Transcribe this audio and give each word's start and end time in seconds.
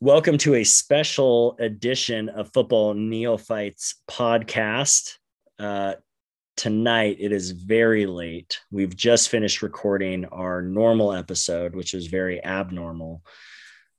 Welcome 0.00 0.38
to 0.38 0.54
a 0.54 0.62
special 0.62 1.56
edition 1.58 2.28
of 2.28 2.52
Football 2.52 2.94
Neophytes 2.94 3.96
podcast. 4.08 5.16
Uh, 5.58 5.94
tonight, 6.56 7.16
it 7.18 7.32
is 7.32 7.50
very 7.50 8.06
late. 8.06 8.60
We've 8.70 8.94
just 8.94 9.28
finished 9.28 9.60
recording 9.60 10.26
our 10.26 10.62
normal 10.62 11.12
episode, 11.12 11.74
which 11.74 11.94
is 11.94 12.06
very 12.06 12.40
abnormal. 12.44 13.24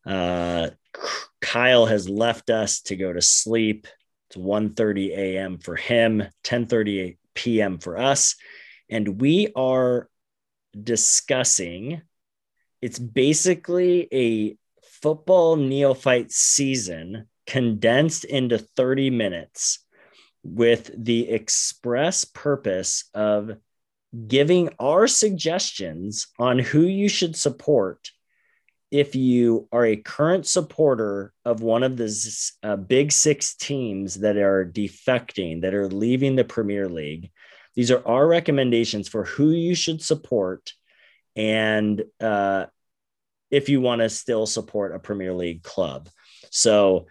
Uh, 0.06 0.70
Kyle 1.42 1.86
has 1.86 2.08
left 2.08 2.50
us 2.50 2.80
to 2.84 2.96
go 2.96 3.12
to 3.12 3.22
sleep. 3.22 3.86
It's 4.30 4.38
1.30 4.38 5.10
a.m. 5.10 5.58
for 5.58 5.76
him, 5.76 6.24
10.30 6.46 7.18
p.m. 7.36 7.78
for 7.78 7.98
us. 7.98 8.38
And 8.90 9.20
we 9.20 9.50
are 9.54 10.10
discussing, 10.82 12.04
it's 12.82 13.00
basically 13.00 14.08
a 14.14 14.58
football 15.02 15.56
neophyte 15.56 16.32
season 16.32 17.28
condensed 17.48 18.26
into 18.26 18.58
30 18.58 19.10
minutes 19.10 19.86
with 20.44 20.92
the 20.96 21.30
express 21.30 22.26
purpose 22.26 23.10
of 23.14 23.58
giving 24.28 24.70
our 24.80 25.08
suggestions 25.08 26.28
on 26.40 26.60
who 26.60 26.82
you 26.82 27.10
should 27.10 27.36
support 27.36 28.12
if 28.92 29.16
you 29.16 29.68
are 29.72 29.86
a 29.86 29.96
current 29.96 30.48
supporter 30.48 31.32
of 31.46 31.62
one 31.62 31.84
of 31.84 31.96
the 31.96 32.52
uh, 32.64 32.76
big 32.76 33.12
six 33.12 33.56
teams 33.56 34.16
that 34.16 34.38
are 34.38 34.66
defecting, 34.66 35.62
that 35.62 35.76
are 35.76 35.88
leaving 35.88 36.36
the 36.36 36.44
Premier 36.44 36.90
League. 36.90 37.30
These 37.76 37.92
are 37.92 38.06
our 38.08 38.28
recommendations 38.28 39.08
for 39.08 39.26
who 39.26 39.52
you 39.52 39.76
should 39.76 40.02
support 40.02 40.74
and 41.36 42.04
uh, 42.20 42.66
if 43.52 43.70
you 43.70 43.82
want 43.82 44.02
to 44.02 44.10
still 44.10 44.46
support 44.46 44.96
a 44.96 45.00
Premier 45.00 45.34
League 45.34 45.64
club. 45.64 46.10
So 46.52 47.08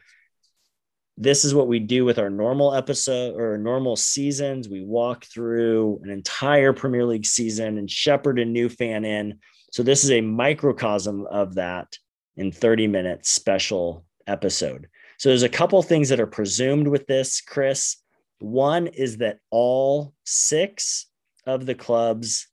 this 1.17 1.45
is 1.45 1.55
what 1.55 1.67
we 1.67 1.81
do 1.81 2.05
with 2.05 2.19
our 2.19 2.31
normal 2.31 2.75
episode 2.75 3.35
or 3.37 3.59
normal 3.59 3.97
seasons. 3.97 4.69
We 4.69 4.85
walk 4.85 5.25
through 5.25 6.01
an 6.05 6.11
entire 6.11 6.73
Premier 6.73 7.05
League 7.05 7.27
season 7.27 7.77
and 7.77 7.91
shepherd 7.91 8.39
a 8.39 8.45
new 8.45 8.69
fan 8.69 9.05
in. 9.05 9.41
So 9.73 9.83
this 9.83 10.05
is 10.05 10.13
a 10.13 10.21
microcosm 10.21 11.27
of 11.27 11.57
that 11.57 11.99
in 12.37 12.53
30 12.53 12.87
minutes 12.87 13.31
special 13.31 14.05
episode. 14.29 14.87
So 15.19 15.29
there's 15.29 15.43
a 15.43 15.49
couple 15.49 15.83
things 15.83 16.09
that 16.11 16.21
are 16.21 16.27
presumed 16.27 16.87
with 16.87 17.07
this, 17.09 17.41
Chris. 17.41 17.97
One 18.39 18.87
is 18.87 19.17
that 19.17 19.41
all 19.51 20.15
six 20.25 21.07
of 21.45 21.67
the 21.67 21.75
clubs 21.75 22.47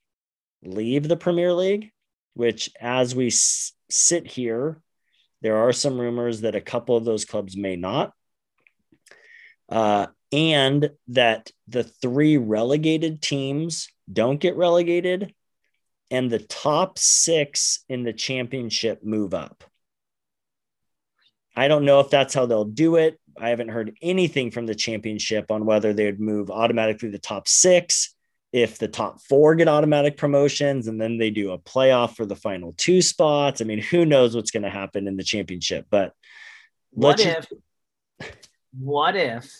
leave 0.64 1.08
the 1.08 1.18
Premier 1.18 1.54
League, 1.54 1.92
which 2.36 2.70
as 2.80 3.16
we 3.16 3.32
sit 3.32 4.28
here, 4.28 4.82
there 5.42 5.58
are 5.58 5.74
some 5.74 6.00
rumors 6.00 6.42
that 6.42 6.56
a 6.56 6.62
couple 6.62 6.96
of 6.96 7.06
those 7.06 7.26
clubs 7.26 7.58
may 7.58 7.76
not. 7.76 8.14
Uh, 9.68 10.08
and 10.32 10.92
that 11.08 11.52
the 11.68 11.84
three 11.84 12.38
relegated 12.38 13.22
teams 13.22 13.88
don't 14.12 14.40
get 14.40 14.56
relegated, 14.56 15.34
and 16.12 16.30
the 16.30 16.40
top 16.40 17.00
six 17.00 17.84
in 17.90 18.04
the 18.04 18.14
championship 18.14 19.04
move 19.04 19.34
up. 19.34 19.64
I 21.56 21.68
don't 21.68 21.86
know 21.86 22.00
if 22.00 22.10
that's 22.10 22.34
how 22.34 22.46
they'll 22.46 22.66
do 22.66 22.98
it. 22.98 23.20
I 23.40 23.50
haven't 23.50 23.70
heard 23.70 23.98
anything 24.02 24.52
from 24.52 24.66
the 24.66 24.76
championship 24.76 25.52
on 25.52 25.66
whether 25.66 25.94
they 25.94 26.06
would 26.06 26.20
move 26.20 26.50
automatically 26.50 27.10
the 27.10 27.20
top 27.20 27.48
six 27.48 28.15
if 28.56 28.78
the 28.78 28.88
top 28.88 29.20
four 29.20 29.54
get 29.54 29.68
automatic 29.68 30.16
promotions 30.16 30.88
and 30.88 31.00
then 31.00 31.18
they 31.18 31.30
do 31.30 31.52
a 31.52 31.60
playoff 31.60 32.16
for 32.16 32.26
the 32.26 32.38
final 32.38 32.74
two 32.78 33.02
spots. 33.02 33.60
I 33.60 33.66
mean, 33.66 33.82
who 33.82 34.06
knows 34.06 34.34
what's 34.34 34.52
going 34.52 34.64
to 34.64 34.70
happen 34.70 35.10
in 35.10 35.18
the 35.18 35.26
championship? 35.26 35.88
But 35.90 36.14
what 36.92 37.20
if, 37.20 37.46
what 38.80 39.18
if 39.18 39.52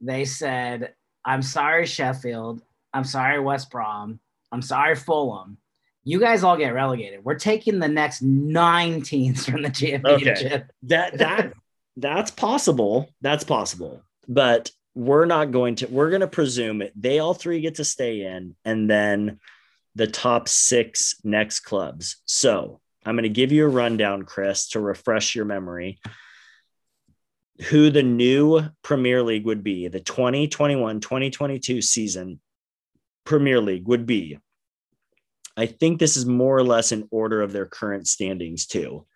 they 0.00 0.24
said, 0.24 0.94
I'm 1.26 1.42
sorry, 1.42 1.84
Sheffield. 1.84 2.62
I'm 2.94 3.04
sorry, 3.04 3.38
West 3.38 3.70
Brom. 3.70 4.18
I'm 4.50 4.62
sorry, 4.62 4.96
Fulham. 4.96 5.58
You 6.02 6.20
guys 6.20 6.42
all 6.42 6.56
get 6.56 6.72
relegated. 6.72 7.22
We're 7.22 7.38
taking 7.38 7.80
the 7.80 7.88
next 7.88 8.22
nine 8.22 9.02
teams 9.02 9.44
from 9.44 9.60
the 9.60 9.68
championship. 9.68 10.46
Okay. 10.46 10.62
That 10.84 11.18
that 11.18 11.52
that's 11.98 12.30
possible. 12.30 13.10
That's 13.20 13.44
possible. 13.44 14.02
But 14.26 14.70
we're 14.94 15.26
not 15.26 15.52
going 15.52 15.76
to 15.76 15.86
we're 15.86 16.10
going 16.10 16.20
to 16.20 16.26
presume 16.26 16.82
it. 16.82 16.92
They 17.00 17.18
all 17.18 17.34
three 17.34 17.60
get 17.60 17.76
to 17.76 17.84
stay 17.84 18.22
in 18.22 18.56
and 18.64 18.90
then 18.90 19.38
the 19.94 20.06
top 20.06 20.48
six 20.48 21.14
next 21.24 21.60
clubs. 21.60 22.16
So 22.24 22.80
i'm 23.06 23.14
going 23.14 23.22
to 23.22 23.30
give 23.30 23.50
you 23.50 23.64
a 23.64 23.68
rundown 23.68 24.24
chris 24.24 24.68
to 24.70 24.80
refresh 24.80 25.34
your 25.34 25.44
memory. 25.44 26.00
Who 27.68 27.90
the 27.90 28.02
new 28.02 28.62
premier 28.82 29.22
league 29.22 29.44
would 29.44 29.62
be 29.62 29.88
the 29.88 30.00
2021 30.00 31.00
2022 31.00 31.82
season 31.82 32.40
premier 33.24 33.60
league 33.60 33.86
would 33.86 34.06
be. 34.06 34.38
I 35.56 35.66
think 35.66 35.98
this 35.98 36.16
is 36.16 36.24
more 36.24 36.56
or 36.56 36.64
less 36.64 36.90
in 36.90 37.06
order 37.10 37.42
of 37.42 37.52
their 37.52 37.66
current 37.66 38.08
standings 38.08 38.66
too. 38.66 39.06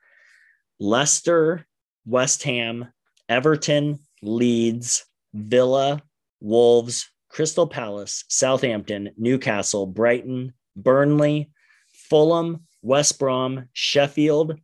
Leicester 0.78 1.66
west 2.06 2.42
ham 2.42 2.92
everton 3.28 3.98
leeds 4.22 5.04
Villa, 5.34 6.02
Wolves, 6.40 7.10
Crystal 7.28 7.66
Palace, 7.66 8.24
Southampton, 8.28 9.10
Newcastle, 9.18 9.86
Brighton, 9.86 10.54
Burnley, 10.76 11.50
Fulham, 11.92 12.66
West 12.80 13.18
Brom, 13.18 13.68
Sheffield, 13.72 14.58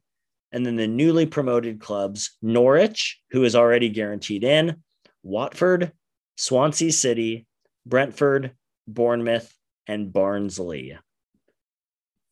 and 0.52 0.64
then 0.64 0.76
the 0.76 0.86
newly 0.86 1.26
promoted 1.26 1.80
clubs 1.80 2.36
Norwich, 2.40 3.20
who 3.32 3.44
is 3.44 3.56
already 3.56 3.88
guaranteed 3.88 4.44
in, 4.44 4.82
Watford, 5.22 5.92
Swansea 6.36 6.92
City, 6.92 7.46
Brentford, 7.86 8.52
Bournemouth, 8.86 9.52
and 9.86 10.12
Barnsley. 10.12 10.96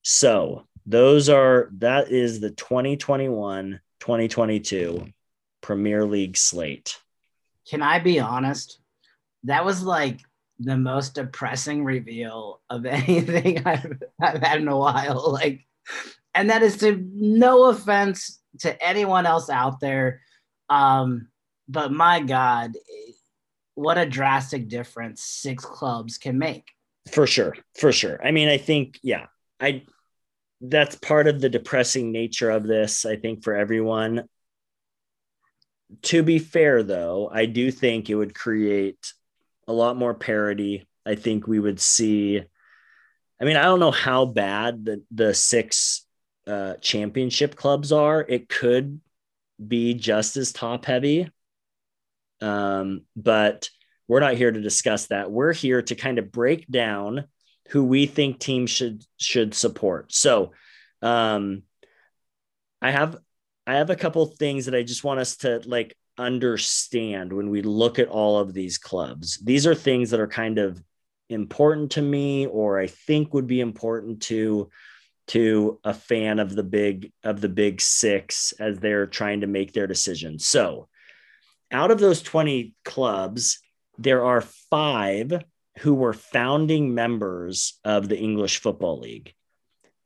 So 0.02 0.66
those 0.86 1.28
are 1.28 1.70
that 1.78 2.10
is 2.10 2.40
the 2.40 2.50
2021 2.50 3.80
2022 4.00 5.06
Premier 5.60 6.04
League 6.06 6.36
slate 6.36 6.96
can 7.68 7.82
I 7.82 7.98
be 7.98 8.18
honest? 8.18 8.78
That 9.44 9.64
was 9.64 9.82
like 9.82 10.20
the 10.58 10.76
most 10.76 11.14
depressing 11.14 11.84
reveal 11.84 12.60
of 12.68 12.86
anything 12.86 13.66
I've, 13.66 14.02
I've 14.20 14.42
had 14.42 14.60
in 14.60 14.68
a 14.68 14.76
while. 14.76 15.32
Like, 15.38 15.64
and 16.34 16.50
that 16.50 16.62
is 16.62 16.78
to 16.78 16.96
no 17.12 17.70
offense 17.70 18.40
to 18.60 18.86
anyone 18.86 19.24
else 19.24 19.48
out 19.48 19.80
there. 19.80 20.20
Um, 20.68 21.28
but 21.68 21.92
my 21.92 22.20
God, 22.20 22.72
what 23.74 23.98
a 23.98 24.06
drastic 24.06 24.68
difference 24.68 25.22
six 25.22 25.64
clubs 25.64 26.18
can 26.18 26.38
make. 26.38 26.68
For 27.10 27.26
sure. 27.26 27.56
For 27.78 27.92
sure. 27.92 28.24
I 28.24 28.32
mean, 28.32 28.48
I 28.48 28.58
think, 28.58 28.98
yeah, 29.02 29.26
I, 29.60 29.84
that's 30.60 30.96
part 30.96 31.28
of 31.28 31.40
the 31.40 31.48
depressing 31.48 32.12
nature 32.12 32.50
of 32.50 32.66
this, 32.66 33.06
I 33.06 33.16
think, 33.16 33.42
for 33.42 33.54
everyone 33.54 34.28
to 36.02 36.22
be 36.22 36.38
fair, 36.38 36.82
though, 36.82 37.30
I 37.32 37.46
do 37.46 37.70
think 37.70 38.08
it 38.08 38.14
would 38.14 38.34
create 38.34 39.12
a 39.66 39.72
lot 39.72 39.96
more 39.96 40.14
parity. 40.14 40.86
I 41.06 41.14
think 41.14 41.46
we 41.46 41.58
would 41.58 41.80
see. 41.80 42.42
I 43.40 43.44
mean, 43.44 43.56
I 43.56 43.64
don't 43.64 43.80
know 43.80 43.90
how 43.90 44.26
bad 44.26 44.84
the 44.84 45.02
the 45.10 45.34
six 45.34 46.06
uh, 46.46 46.74
championship 46.80 47.54
clubs 47.56 47.92
are. 47.92 48.24
It 48.26 48.48
could 48.48 49.00
be 49.66 49.94
just 49.94 50.36
as 50.36 50.52
top 50.52 50.84
heavy, 50.84 51.30
um, 52.40 53.02
but 53.16 53.70
we're 54.06 54.20
not 54.20 54.34
here 54.34 54.50
to 54.50 54.60
discuss 54.60 55.06
that. 55.08 55.30
We're 55.30 55.52
here 55.52 55.82
to 55.82 55.94
kind 55.94 56.18
of 56.18 56.32
break 56.32 56.66
down 56.68 57.24
who 57.68 57.84
we 57.84 58.06
think 58.06 58.38
teams 58.38 58.70
should 58.70 59.04
should 59.18 59.54
support. 59.54 60.12
So, 60.12 60.52
um, 61.02 61.62
I 62.80 62.90
have 62.90 63.18
I 63.68 63.74
have 63.74 63.90
a 63.90 63.96
couple 63.96 64.24
things 64.24 64.64
that 64.64 64.74
I 64.74 64.82
just 64.82 65.04
want 65.04 65.20
us 65.20 65.36
to 65.38 65.60
like 65.66 65.94
understand 66.16 67.30
when 67.30 67.50
we 67.50 67.60
look 67.60 67.98
at 67.98 68.08
all 68.08 68.38
of 68.38 68.54
these 68.54 68.78
clubs. 68.78 69.36
These 69.44 69.66
are 69.66 69.74
things 69.74 70.08
that 70.08 70.20
are 70.20 70.26
kind 70.26 70.56
of 70.56 70.82
important 71.28 71.90
to 71.92 72.00
me 72.00 72.46
or 72.46 72.78
I 72.78 72.86
think 72.86 73.34
would 73.34 73.46
be 73.46 73.60
important 73.60 74.22
to 74.22 74.70
to 75.28 75.78
a 75.84 75.92
fan 75.92 76.38
of 76.38 76.54
the 76.54 76.62
big 76.62 77.12
of 77.22 77.42
the 77.42 77.50
big 77.50 77.82
6 77.82 78.52
as 78.52 78.78
they're 78.78 79.06
trying 79.06 79.42
to 79.42 79.46
make 79.46 79.74
their 79.74 79.86
decision. 79.86 80.38
So, 80.38 80.88
out 81.70 81.90
of 81.90 81.98
those 81.98 82.22
20 82.22 82.74
clubs, 82.86 83.58
there 83.98 84.24
are 84.24 84.40
5 84.40 85.42
who 85.80 85.92
were 85.92 86.14
founding 86.14 86.94
members 86.94 87.78
of 87.84 88.08
the 88.08 88.18
English 88.18 88.62
Football 88.62 89.00
League. 89.00 89.34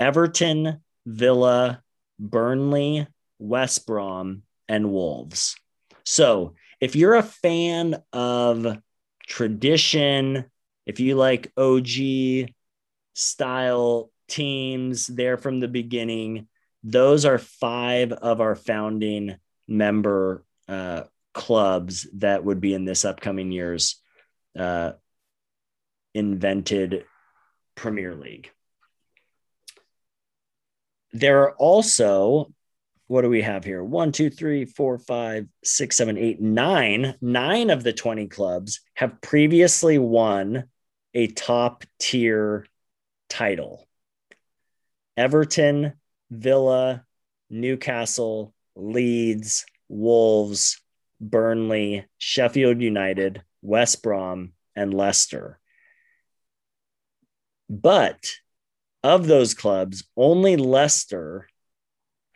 Everton, 0.01 0.83
Villa, 1.07 1.81
Burnley, 2.19 3.07
West 3.43 3.87
Brom, 3.87 4.43
and 4.69 4.91
Wolves. 4.91 5.57
So 6.05 6.55
if 6.81 6.97
you're 6.97 7.17
a 7.17 7.23
fan 7.23 8.03
of 8.13 8.79
tradition, 9.27 10.45
if 10.87 11.01
you 11.01 11.17
like 11.17 11.53
OG 11.57 12.51
style 13.15 14.11
teams 14.29 15.07
there 15.07 15.37
from 15.37 15.61
the 15.61 15.69
beginning, 15.69 16.49
those 16.85 17.25
are 17.25 17.39
five 17.39 18.13
of 18.13 18.41
our 18.41 18.55
founding 18.55 19.37
member 19.69 20.45
uh, 20.69 21.03
clubs 21.35 22.07
that 22.15 22.45
would 22.45 22.61
be 22.61 22.75
in 22.75 22.85
this 22.85 23.05
upcoming 23.05 23.51
year's 23.53 24.01
uh, 24.59 24.93
invented 26.15 27.05
Premier 27.75 28.15
League. 28.15 28.51
There 31.13 31.43
are 31.43 31.53
also, 31.57 32.53
what 33.13 33.21
do 33.21 33.29
we 33.29 33.43
have 33.43 33.63
here? 33.63 33.85
One, 33.85 34.11
two, 34.11 34.31
three, 34.31 34.65
four, 34.65 34.99
five, 34.99 35.47
six, 35.63 35.99
seven, 35.99 36.17
eight, 36.17 36.41
nine. 36.41 37.15
Nine 37.21 37.69
of 37.69 37.85
the 37.85 37.93
20 37.93 38.27
clubs 38.29 38.81
have 38.95 39.21
previously 39.21 39.99
won 39.99 40.65
a 41.13 41.27
top 41.27 41.85
tier 41.99 42.67
title. 43.29 43.87
Everton, 45.15 45.93
Villa, 46.31 47.05
Newcastle, 47.51 48.55
Leeds, 48.77 49.67
Wolves, 49.91 50.81
Burnley, 51.21 52.07
Sheffield 52.17 52.81
United, 52.81 53.43
West 53.61 54.03
Brom, 54.03 54.55
and 54.75 54.95
Leicester. 54.95 55.61
But 57.69 58.31
of 59.03 59.27
those 59.27 59.53
clubs, 59.53 60.05
only 60.17 60.57
Leicester, 60.57 61.47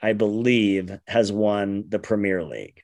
I 0.06 0.12
believe, 0.12 0.97
has 1.08 1.32
won 1.32 1.87
the 1.88 1.99
Premier 1.99 2.44
League. 2.44 2.81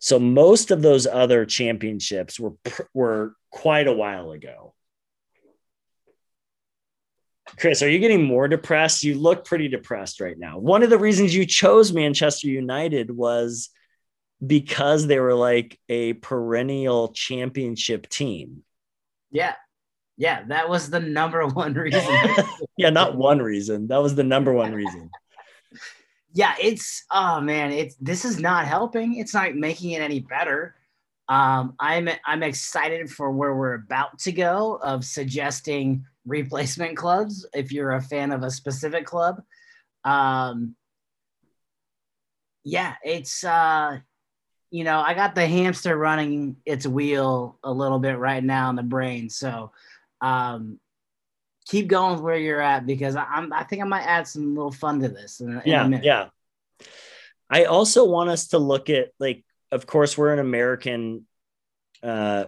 So 0.00 0.18
most 0.18 0.72
of 0.72 0.82
those 0.82 1.06
other 1.06 1.46
championships 1.46 2.40
were 2.40 2.54
were 2.92 3.34
quite 3.52 3.86
a 3.86 3.92
while 3.92 4.32
ago. 4.32 4.74
Chris, 7.56 7.82
are 7.82 7.88
you 7.88 8.00
getting 8.00 8.24
more 8.24 8.48
depressed? 8.48 9.04
You 9.04 9.16
look 9.16 9.44
pretty 9.44 9.68
depressed 9.68 10.20
right 10.20 10.36
now. 10.36 10.58
One 10.58 10.82
of 10.82 10.90
the 10.90 10.98
reasons 10.98 11.32
you 11.32 11.46
chose 11.46 11.92
Manchester 11.92 12.48
United 12.48 13.12
was 13.12 13.70
because 14.44 15.06
they 15.06 15.20
were 15.20 15.34
like 15.36 15.78
a 15.88 16.14
perennial 16.14 17.12
championship 17.12 18.08
team. 18.08 18.64
Yeah. 19.30 19.54
Yeah, 20.16 20.42
that 20.48 20.68
was 20.68 20.90
the 20.90 21.00
number 21.00 21.46
one 21.46 21.74
reason. 21.74 22.02
yeah, 22.76 22.90
not 22.90 23.16
one 23.16 23.40
reason. 23.40 23.86
That 23.86 24.02
was 24.02 24.16
the 24.16 24.24
number 24.24 24.52
one 24.52 24.74
reason. 24.74 25.10
Yeah, 26.32 26.54
it's 26.60 27.04
oh 27.10 27.40
man, 27.40 27.72
it's 27.72 27.96
this 27.96 28.24
is 28.24 28.38
not 28.38 28.66
helping. 28.66 29.16
It's 29.16 29.34
not 29.34 29.54
making 29.54 29.92
it 29.92 30.02
any 30.02 30.20
better. 30.20 30.76
Um, 31.28 31.74
I'm 31.80 32.08
I'm 32.26 32.42
excited 32.42 33.10
for 33.10 33.30
where 33.30 33.54
we're 33.54 33.74
about 33.74 34.18
to 34.20 34.32
go 34.32 34.78
of 34.82 35.04
suggesting 35.04 36.04
replacement 36.26 36.96
clubs 36.96 37.46
if 37.54 37.72
you're 37.72 37.92
a 37.92 38.02
fan 38.02 38.32
of 38.32 38.42
a 38.42 38.50
specific 38.50 39.06
club. 39.06 39.42
Um, 40.04 40.76
yeah, 42.64 42.94
it's 43.04 43.42
uh, 43.44 43.98
you 44.70 44.84
know, 44.84 45.00
I 45.00 45.14
got 45.14 45.34
the 45.34 45.46
hamster 45.46 45.96
running 45.96 46.56
its 46.64 46.86
wheel 46.86 47.58
a 47.64 47.72
little 47.72 47.98
bit 47.98 48.18
right 48.18 48.42
now 48.42 48.70
in 48.70 48.76
the 48.76 48.82
brain. 48.82 49.30
So 49.30 49.72
um, 50.20 50.78
keep 51.70 51.86
going 51.86 52.20
where 52.20 52.36
you're 52.36 52.60
at 52.60 52.84
because 52.84 53.14
I'm 53.14 53.52
I 53.52 53.62
think 53.62 53.80
I 53.80 53.84
might 53.84 54.02
add 54.02 54.26
some 54.26 54.56
little 54.56 54.72
fun 54.72 55.00
to 55.00 55.08
this. 55.08 55.40
In, 55.40 55.62
yeah, 55.64 55.86
in 55.86 56.00
yeah. 56.02 56.28
I 57.48 57.64
also 57.64 58.04
want 58.04 58.30
us 58.30 58.48
to 58.48 58.58
look 58.58 58.90
at 58.90 59.10
like, 59.20 59.44
of 59.70 59.86
course, 59.86 60.18
we're 60.18 60.32
an 60.32 60.40
American 60.40 61.26
uh, 62.02 62.46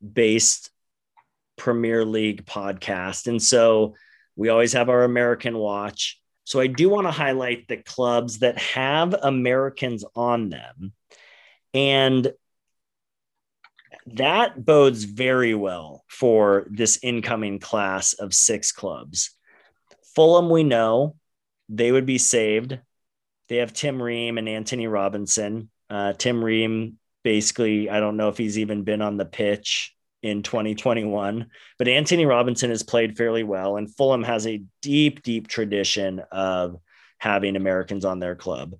based 0.00 0.70
Premier 1.56 2.06
League 2.06 2.46
podcast. 2.46 3.26
And 3.26 3.42
so 3.42 3.94
we 4.34 4.48
always 4.48 4.72
have 4.72 4.88
our 4.88 5.04
American 5.04 5.58
watch. 5.58 6.18
So 6.44 6.60
I 6.60 6.68
do 6.68 6.88
want 6.88 7.06
to 7.06 7.10
highlight 7.10 7.68
the 7.68 7.76
clubs 7.76 8.38
that 8.38 8.56
have 8.58 9.14
Americans 9.14 10.04
on 10.14 10.48
them. 10.48 10.92
And 11.74 12.32
that 14.16 14.64
bodes 14.64 15.04
very 15.04 15.54
well 15.54 16.04
for 16.08 16.66
this 16.70 16.98
incoming 17.02 17.58
class 17.58 18.12
of 18.14 18.34
six 18.34 18.72
clubs. 18.72 19.30
Fulham, 20.14 20.50
we 20.50 20.64
know 20.64 21.16
they 21.68 21.92
would 21.92 22.06
be 22.06 22.18
saved. 22.18 22.78
They 23.48 23.56
have 23.56 23.72
Tim 23.72 24.02
Ream 24.02 24.38
and 24.38 24.48
Antonee 24.48 24.86
Robinson. 24.86 25.70
Uh, 25.88 26.12
Tim 26.12 26.44
Ream, 26.44 26.98
basically, 27.24 27.88
I 27.88 28.00
don't 28.00 28.16
know 28.16 28.28
if 28.28 28.38
he's 28.38 28.58
even 28.58 28.84
been 28.84 29.02
on 29.02 29.16
the 29.16 29.24
pitch 29.24 29.94
in 30.22 30.42
2021. 30.42 31.46
But 31.78 31.88
Antonee 31.88 32.24
Robinson 32.24 32.70
has 32.70 32.82
played 32.82 33.16
fairly 33.16 33.42
well, 33.42 33.76
and 33.76 33.94
Fulham 33.94 34.24
has 34.24 34.46
a 34.46 34.62
deep, 34.82 35.22
deep 35.22 35.48
tradition 35.48 36.20
of 36.30 36.76
having 37.18 37.56
Americans 37.56 38.04
on 38.04 38.18
their 38.18 38.34
club. 38.34 38.74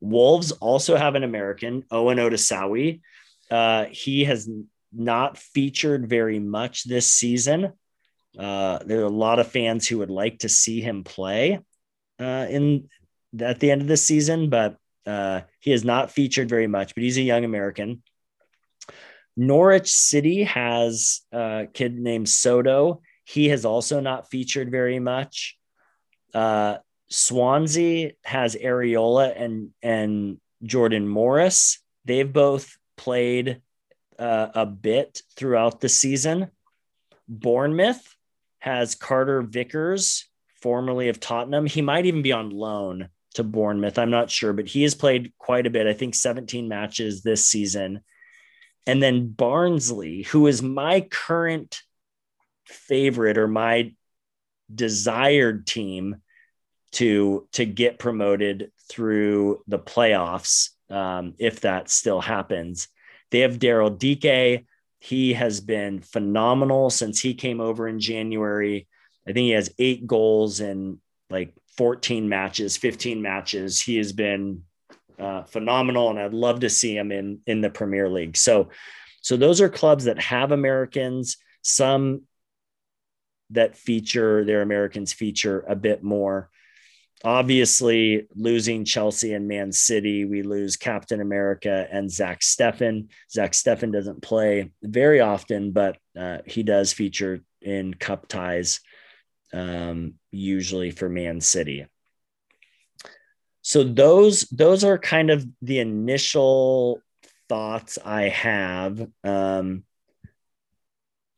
Wolves 0.00 0.52
also 0.52 0.96
have 0.96 1.14
an 1.14 1.22
American, 1.22 1.84
Owen 1.90 2.18
Otasowie. 2.18 3.00
Uh, 3.52 3.84
he 3.90 4.24
has 4.24 4.48
not 4.94 5.36
featured 5.36 6.08
very 6.08 6.38
much 6.38 6.84
this 6.84 7.06
season. 7.06 7.74
Uh, 8.38 8.78
there 8.86 9.00
are 9.00 9.04
a 9.04 9.10
lot 9.10 9.38
of 9.38 9.46
fans 9.46 9.86
who 9.86 9.98
would 9.98 10.10
like 10.10 10.38
to 10.38 10.48
see 10.48 10.80
him 10.80 11.04
play 11.04 11.60
uh, 12.18 12.46
in 12.48 12.88
at 13.38 13.60
the 13.60 13.70
end 13.70 13.82
of 13.82 13.88
the 13.88 13.96
season, 13.98 14.48
but 14.48 14.76
uh, 15.04 15.42
he 15.60 15.70
has 15.70 15.84
not 15.84 16.10
featured 16.10 16.48
very 16.48 16.66
much. 16.66 16.94
But 16.94 17.02
he's 17.02 17.18
a 17.18 17.22
young 17.22 17.44
American. 17.44 18.02
Norwich 19.36 19.92
City 19.92 20.44
has 20.44 21.20
a 21.30 21.66
kid 21.74 21.98
named 21.98 22.30
Soto. 22.30 23.02
He 23.24 23.50
has 23.50 23.66
also 23.66 24.00
not 24.00 24.30
featured 24.30 24.70
very 24.70 24.98
much. 24.98 25.58
Uh, 26.32 26.78
Swansea 27.10 28.12
has 28.24 28.56
Arriola 28.56 29.38
and 29.38 29.70
and 29.82 30.40
Jordan 30.64 31.06
Morris. 31.06 31.78
They've 32.06 32.32
both 32.32 32.78
played 33.02 33.60
uh, 34.16 34.48
a 34.54 34.64
bit 34.64 35.22
throughout 35.34 35.80
the 35.80 35.88
season. 35.88 36.50
Bournemouth 37.28 38.16
has 38.60 38.94
Carter 38.94 39.42
Vickers, 39.42 40.28
formerly 40.60 41.08
of 41.08 41.18
Tottenham. 41.18 41.66
He 41.66 41.82
might 41.82 42.06
even 42.06 42.22
be 42.22 42.30
on 42.30 42.50
loan 42.50 43.08
to 43.34 43.42
Bournemouth. 43.42 43.98
I'm 43.98 44.10
not 44.10 44.30
sure, 44.30 44.52
but 44.52 44.68
he 44.68 44.84
has 44.84 44.94
played 44.94 45.32
quite 45.36 45.66
a 45.66 45.70
bit. 45.70 45.88
I 45.88 45.94
think 45.94 46.14
17 46.14 46.68
matches 46.68 47.22
this 47.22 47.44
season. 47.44 48.02
And 48.86 49.02
then 49.02 49.32
Barnsley, 49.32 50.22
who 50.22 50.46
is 50.46 50.62
my 50.62 51.00
current 51.00 51.82
favorite 52.66 53.36
or 53.36 53.48
my 53.48 53.94
desired 54.72 55.66
team 55.66 56.16
to 56.92 57.48
to 57.52 57.64
get 57.64 57.98
promoted 57.98 58.70
through 58.88 59.62
the 59.66 59.78
playoffs 59.78 60.70
um, 60.92 61.34
if 61.38 61.60
that 61.60 61.90
still 61.90 62.20
happens. 62.20 62.88
They 63.32 63.40
have 63.40 63.58
Daryl 63.58 63.98
Dike. 63.98 64.66
He 65.00 65.32
has 65.32 65.60
been 65.60 66.00
phenomenal 66.00 66.90
since 66.90 67.18
he 67.18 67.34
came 67.34 67.60
over 67.60 67.88
in 67.88 67.98
January. 67.98 68.86
I 69.26 69.32
think 69.32 69.46
he 69.46 69.50
has 69.50 69.74
eight 69.78 70.06
goals 70.06 70.60
in 70.60 71.00
like 71.30 71.54
14 71.76 72.28
matches, 72.28 72.76
15 72.76 73.22
matches. 73.22 73.80
He 73.80 73.96
has 73.96 74.12
been 74.12 74.62
uh, 75.18 75.44
phenomenal, 75.44 76.10
and 76.10 76.18
I'd 76.18 76.34
love 76.34 76.60
to 76.60 76.70
see 76.70 76.96
him 76.96 77.10
in 77.10 77.40
in 77.46 77.62
the 77.62 77.70
Premier 77.70 78.08
League. 78.08 78.36
So, 78.36 78.68
so 79.22 79.36
those 79.36 79.60
are 79.60 79.68
clubs 79.68 80.04
that 80.04 80.20
have 80.20 80.52
Americans. 80.52 81.38
Some 81.62 82.22
that 83.50 83.76
feature 83.76 84.44
their 84.44 84.62
Americans 84.62 85.12
feature 85.12 85.64
a 85.66 85.74
bit 85.74 86.02
more. 86.02 86.50
Obviously, 87.24 88.26
losing 88.34 88.84
Chelsea 88.84 89.32
and 89.32 89.46
Man 89.46 89.70
City, 89.70 90.24
we 90.24 90.42
lose 90.42 90.76
Captain 90.76 91.20
America 91.20 91.86
and 91.90 92.10
Zach 92.10 92.40
Steffen. 92.40 93.08
Zach 93.30 93.52
Steffen 93.52 93.92
doesn't 93.92 94.22
play 94.22 94.72
very 94.82 95.20
often, 95.20 95.72
but 95.72 95.98
uh, 96.18 96.38
he 96.46 96.62
does 96.62 96.92
feature 96.92 97.40
in 97.60 97.94
cup 97.94 98.26
ties, 98.26 98.80
um, 99.52 100.14
usually 100.32 100.90
for 100.90 101.08
Man 101.08 101.40
City 101.40 101.86
so 103.62 103.84
those 103.84 104.42
those 104.50 104.82
are 104.82 104.98
kind 104.98 105.30
of 105.30 105.46
the 105.62 105.78
initial 105.78 107.00
thoughts 107.48 107.96
I 108.04 108.28
have. 108.28 109.08
Um, 109.22 109.84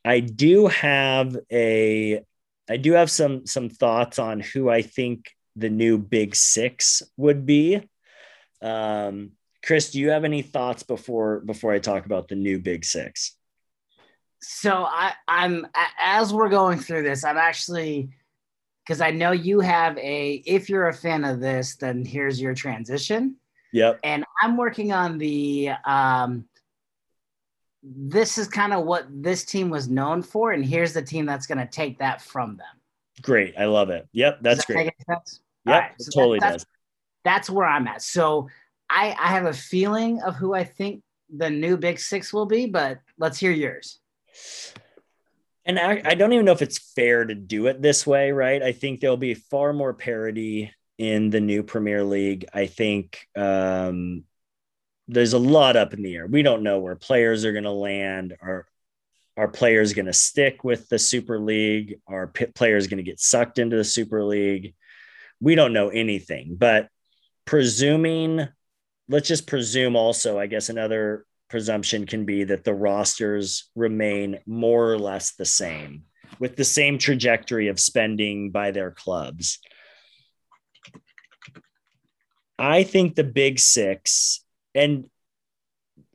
I 0.03 0.19
do 0.19 0.67
have 0.67 1.37
a 1.51 2.21
I 2.67 2.77
do 2.77 2.93
have 2.93 3.11
some 3.11 3.45
some 3.45 3.69
thoughts 3.69 4.17
on 4.17 4.39
who 4.39 4.69
I 4.69 4.81
think 4.81 5.31
the 5.55 5.69
new 5.69 5.97
big 5.97 6.35
six 6.35 7.03
would 7.17 7.45
be. 7.45 7.87
Um, 8.61 9.31
Chris, 9.63 9.91
do 9.91 9.99
you 9.99 10.09
have 10.09 10.23
any 10.23 10.41
thoughts 10.41 10.83
before 10.83 11.39
before 11.39 11.71
I 11.71 11.79
talk 11.79 12.05
about 12.05 12.27
the 12.27 12.35
new 12.35 12.59
big 12.59 12.85
six? 12.85 13.35
So 14.41 14.83
I, 14.83 15.13
I'm 15.27 15.65
as 15.99 16.33
we're 16.33 16.49
going 16.49 16.79
through 16.79 17.03
this, 17.03 17.23
I'm 17.23 17.37
actually 17.37 18.09
because 18.85 19.01
I 19.01 19.09
know 19.09 19.31
you 19.31 19.61
have 19.61 19.97
a, 19.97 20.43
if 20.45 20.69
you're 20.69 20.87
a 20.89 20.93
fan 20.93 21.23
of 21.23 21.39
this, 21.39 21.75
then 21.75 22.05
here's 22.05 22.39
your 22.39 22.53
transition. 22.53 23.37
Yep. 23.73 23.99
And 24.03 24.23
I'm 24.41 24.57
working 24.57 24.91
on 24.91 25.17
the, 25.17 25.71
um, 25.85 26.45
this 27.81 28.37
is 28.37 28.47
kind 28.47 28.73
of 28.73 28.85
what 28.85 29.07
this 29.09 29.43
team 29.43 29.71
was 29.71 29.89
known 29.89 30.21
for. 30.21 30.51
And 30.51 30.63
here's 30.63 30.93
the 30.93 31.01
team 31.01 31.25
that's 31.25 31.47
going 31.47 31.57
to 31.57 31.65
take 31.65 31.97
that 31.99 32.21
from 32.21 32.57
them. 32.57 32.67
Great. 33.23 33.55
I 33.57 33.65
love 33.65 33.89
it. 33.89 34.07
Yep. 34.11 34.39
That's 34.41 34.65
that 34.65 34.73
great. 34.73 34.93
Yep. 35.65 35.81
Right, 35.81 35.91
so 35.99 36.11
totally 36.11 36.39
that, 36.39 36.53
does. 36.53 36.61
That's, 36.61 36.65
that's 37.23 37.49
where 37.49 37.67
I'm 37.67 37.87
at. 37.87 38.01
So 38.01 38.49
I, 38.89 39.15
I 39.19 39.29
have 39.29 39.45
a 39.45 39.53
feeling 39.53 40.21
of 40.21 40.35
who 40.35 40.53
I 40.53 40.63
think 40.63 41.01
the 41.35 41.49
new 41.49 41.77
Big 41.77 41.99
Six 41.99 42.31
will 42.31 42.45
be, 42.45 42.67
but 42.67 42.99
let's 43.17 43.39
hear 43.39 43.51
yours. 43.51 43.99
And 45.65 45.79
I, 45.79 46.01
I 46.05 46.13
don't 46.13 46.33
even 46.33 46.45
know 46.45 46.51
if 46.51 46.61
it's 46.61 46.77
fair 46.93 47.25
to 47.25 47.33
do 47.33 47.65
it 47.67 47.81
this 47.81 48.05
way, 48.05 48.31
right? 48.31 48.61
I 48.61 48.71
think 48.71 48.99
there'll 48.99 49.17
be 49.17 49.33
far 49.33 49.73
more 49.73 49.93
parity 49.93 50.71
in 50.99 51.31
the 51.31 51.41
new 51.41 51.63
Premier 51.63 52.03
League. 52.03 52.45
I 52.53 52.67
think 52.67 53.27
um, 53.35 54.23
there's 55.07 55.33
a 55.33 55.39
lot 55.39 55.75
up 55.75 55.93
in 55.93 56.03
the 56.03 56.15
air. 56.15 56.27
We 56.27 56.43
don't 56.43 56.63
know 56.63 56.79
where 56.79 56.95
players 56.95 57.43
are 57.45 57.51
going 57.51 57.63
to 57.63 57.71
land. 57.71 58.37
Are 58.41 58.67
are 59.37 59.49
players 59.49 59.91
going 59.93 60.05
to 60.05 60.13
stick 60.13 60.63
with 60.63 60.87
the 60.87 60.97
Super 60.97 61.39
League? 61.39 61.99
Are 62.07 62.27
p- 62.27 62.45
players 62.45 62.87
going 62.87 63.03
to 63.03 63.03
get 63.03 63.19
sucked 63.19 63.59
into 63.59 63.75
the 63.75 63.83
Super 63.83 64.23
League? 64.23 64.75
We 65.39 65.55
don't 65.55 65.73
know 65.73 65.89
anything. 65.89 66.55
But 66.57 66.89
presuming, 67.45 68.47
let's 69.07 69.27
just 69.27 69.47
presume 69.47 69.95
also, 69.95 70.39
I 70.39 70.47
guess 70.47 70.69
another 70.69 71.25
presumption 71.49 72.05
can 72.05 72.25
be 72.25 72.43
that 72.45 72.63
the 72.63 72.73
rosters 72.73 73.69
remain 73.75 74.39
more 74.45 74.91
or 74.91 74.97
less 74.97 75.35
the 75.35 75.45
same 75.45 76.03
with 76.39 76.55
the 76.55 76.63
same 76.63 76.97
trajectory 76.97 77.67
of 77.67 77.79
spending 77.79 78.51
by 78.51 78.71
their 78.71 78.91
clubs. 78.91 79.59
I 82.57 82.83
think 82.83 83.15
the 83.15 83.23
big 83.23 83.59
six, 83.59 84.43
and 84.73 85.05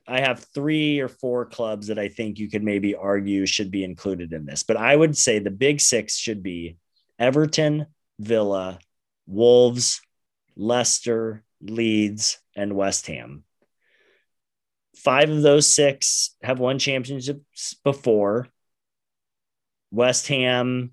I 0.07 0.21
have 0.21 0.45
three 0.53 0.99
or 0.99 1.07
four 1.07 1.45
clubs 1.45 1.87
that 1.87 1.99
I 1.99 2.09
think 2.09 2.39
you 2.39 2.49
could 2.49 2.63
maybe 2.63 2.95
argue 2.95 3.45
should 3.45 3.71
be 3.71 3.83
included 3.83 4.33
in 4.33 4.45
this, 4.45 4.63
but 4.63 4.77
I 4.77 4.95
would 4.95 5.15
say 5.15 5.39
the 5.39 5.51
big 5.51 5.79
six 5.79 6.17
should 6.17 6.43
be 6.43 6.77
Everton, 7.19 7.85
Villa, 8.19 8.79
Wolves, 9.27 10.01
Leicester, 10.55 11.43
Leeds, 11.61 12.39
and 12.55 12.75
West 12.75 13.07
Ham. 13.07 13.43
Five 14.95 15.29
of 15.29 15.41
those 15.41 15.67
six 15.67 16.35
have 16.43 16.59
won 16.59 16.79
championships 16.79 17.75
before. 17.83 18.47
West 19.91 20.27
Ham 20.27 20.91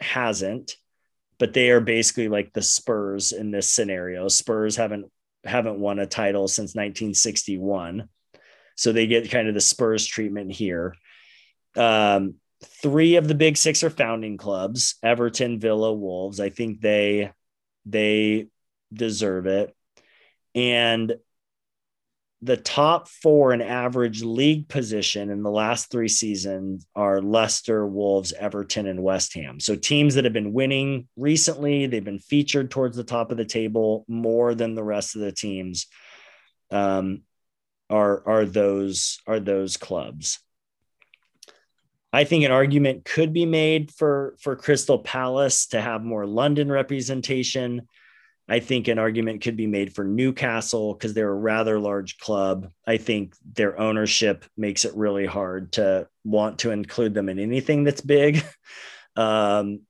hasn't, 0.00 0.76
but 1.38 1.52
they 1.52 1.70
are 1.70 1.80
basically 1.80 2.28
like 2.28 2.52
the 2.52 2.62
Spurs 2.62 3.32
in 3.32 3.50
this 3.50 3.70
scenario. 3.70 4.28
Spurs 4.28 4.76
haven't 4.76 5.10
haven't 5.44 5.78
won 5.78 5.98
a 5.98 6.06
title 6.06 6.48
since 6.48 6.74
1961. 6.74 8.08
So 8.76 8.92
they 8.92 9.06
get 9.06 9.30
kind 9.30 9.48
of 9.48 9.54
the 9.54 9.60
Spurs 9.60 10.06
treatment 10.06 10.52
here. 10.52 10.94
Um, 11.76 12.36
three 12.62 13.16
of 13.16 13.28
the 13.28 13.34
big 13.34 13.56
six 13.56 13.82
are 13.82 13.90
founding 13.90 14.36
clubs 14.36 14.96
everton 15.02 15.58
villa 15.58 15.92
wolves 15.92 16.40
i 16.40 16.50
think 16.50 16.80
they 16.80 17.30
they 17.86 18.48
deserve 18.92 19.46
it 19.46 19.74
and 20.54 21.14
the 22.44 22.56
top 22.58 23.08
four 23.08 23.54
in 23.54 23.62
average 23.62 24.22
league 24.22 24.68
position 24.68 25.30
in 25.30 25.42
the 25.42 25.50
last 25.50 25.90
three 25.90 26.08
seasons 26.08 26.86
are 26.94 27.22
Leicester, 27.22 27.86
Wolves, 27.86 28.34
Everton, 28.34 28.86
and 28.86 29.02
West 29.02 29.32
Ham. 29.32 29.60
So 29.60 29.76
teams 29.76 30.14
that 30.14 30.24
have 30.24 30.34
been 30.34 30.52
winning 30.52 31.08
recently, 31.16 31.86
they've 31.86 32.04
been 32.04 32.18
featured 32.18 32.70
towards 32.70 32.98
the 32.98 33.04
top 33.04 33.30
of 33.30 33.38
the 33.38 33.46
table 33.46 34.04
more 34.08 34.54
than 34.54 34.74
the 34.74 34.84
rest 34.84 35.16
of 35.16 35.22
the 35.22 35.32
teams. 35.32 35.86
Um, 36.70 37.22
are 37.88 38.22
are 38.28 38.44
those 38.44 39.20
are 39.26 39.40
those 39.40 39.78
clubs? 39.78 40.40
I 42.14 42.22
think 42.22 42.44
an 42.44 42.52
argument 42.52 43.04
could 43.04 43.32
be 43.32 43.44
made 43.44 43.90
for 43.90 44.36
for 44.38 44.54
Crystal 44.54 45.00
Palace 45.00 45.66
to 45.68 45.80
have 45.80 46.04
more 46.04 46.26
London 46.26 46.70
representation. 46.70 47.88
I 48.48 48.60
think 48.60 48.86
an 48.86 49.00
argument 49.00 49.42
could 49.42 49.56
be 49.56 49.66
made 49.66 49.96
for 49.96 50.04
Newcastle 50.04 50.94
because 50.94 51.12
they're 51.12 51.28
a 51.28 51.34
rather 51.34 51.80
large 51.80 52.18
club. 52.18 52.70
I 52.86 52.98
think 52.98 53.34
their 53.44 53.80
ownership 53.80 54.44
makes 54.56 54.84
it 54.84 54.94
really 54.94 55.26
hard 55.26 55.72
to 55.72 56.06
want 56.22 56.60
to 56.60 56.70
include 56.70 57.14
them 57.14 57.28
in 57.28 57.40
anything 57.40 57.84
that's 57.84 58.00
big. 58.00 58.44
Um, 59.16 59.82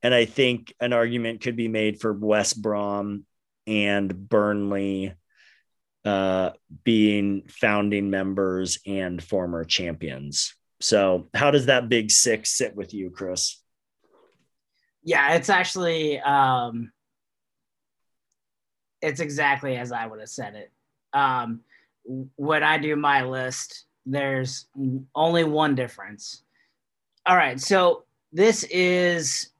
and 0.00 0.14
I 0.14 0.26
think 0.26 0.72
an 0.78 0.92
argument 0.92 1.40
could 1.40 1.56
be 1.56 1.66
made 1.66 2.00
for 2.00 2.12
West 2.12 2.62
Brom 2.62 3.26
and 3.66 4.28
Burnley 4.28 5.12
uh, 6.04 6.50
being 6.84 7.48
founding 7.48 8.10
members 8.10 8.78
and 8.86 9.20
former 9.20 9.64
champions. 9.64 10.54
So, 10.80 11.28
how 11.34 11.50
does 11.50 11.66
that 11.66 11.88
big 11.88 12.10
six 12.10 12.56
sit 12.56 12.74
with 12.74 12.94
you, 12.94 13.10
Chris? 13.10 13.60
Yeah, 15.02 15.34
it's 15.34 15.50
actually 15.50 16.18
um, 16.20 16.92
it's 19.02 19.20
exactly 19.20 19.76
as 19.76 19.92
I 19.92 20.06
would 20.06 20.20
have 20.20 20.28
said 20.28 20.54
it. 20.54 20.72
Um, 21.12 21.60
when 22.36 22.62
I 22.62 22.78
do 22.78 22.96
my 22.96 23.24
list, 23.24 23.84
there's 24.06 24.66
only 25.14 25.44
one 25.44 25.74
difference. 25.74 26.42
All 27.26 27.36
right, 27.36 27.60
so 27.60 28.04
this 28.32 28.64
is 28.64 29.50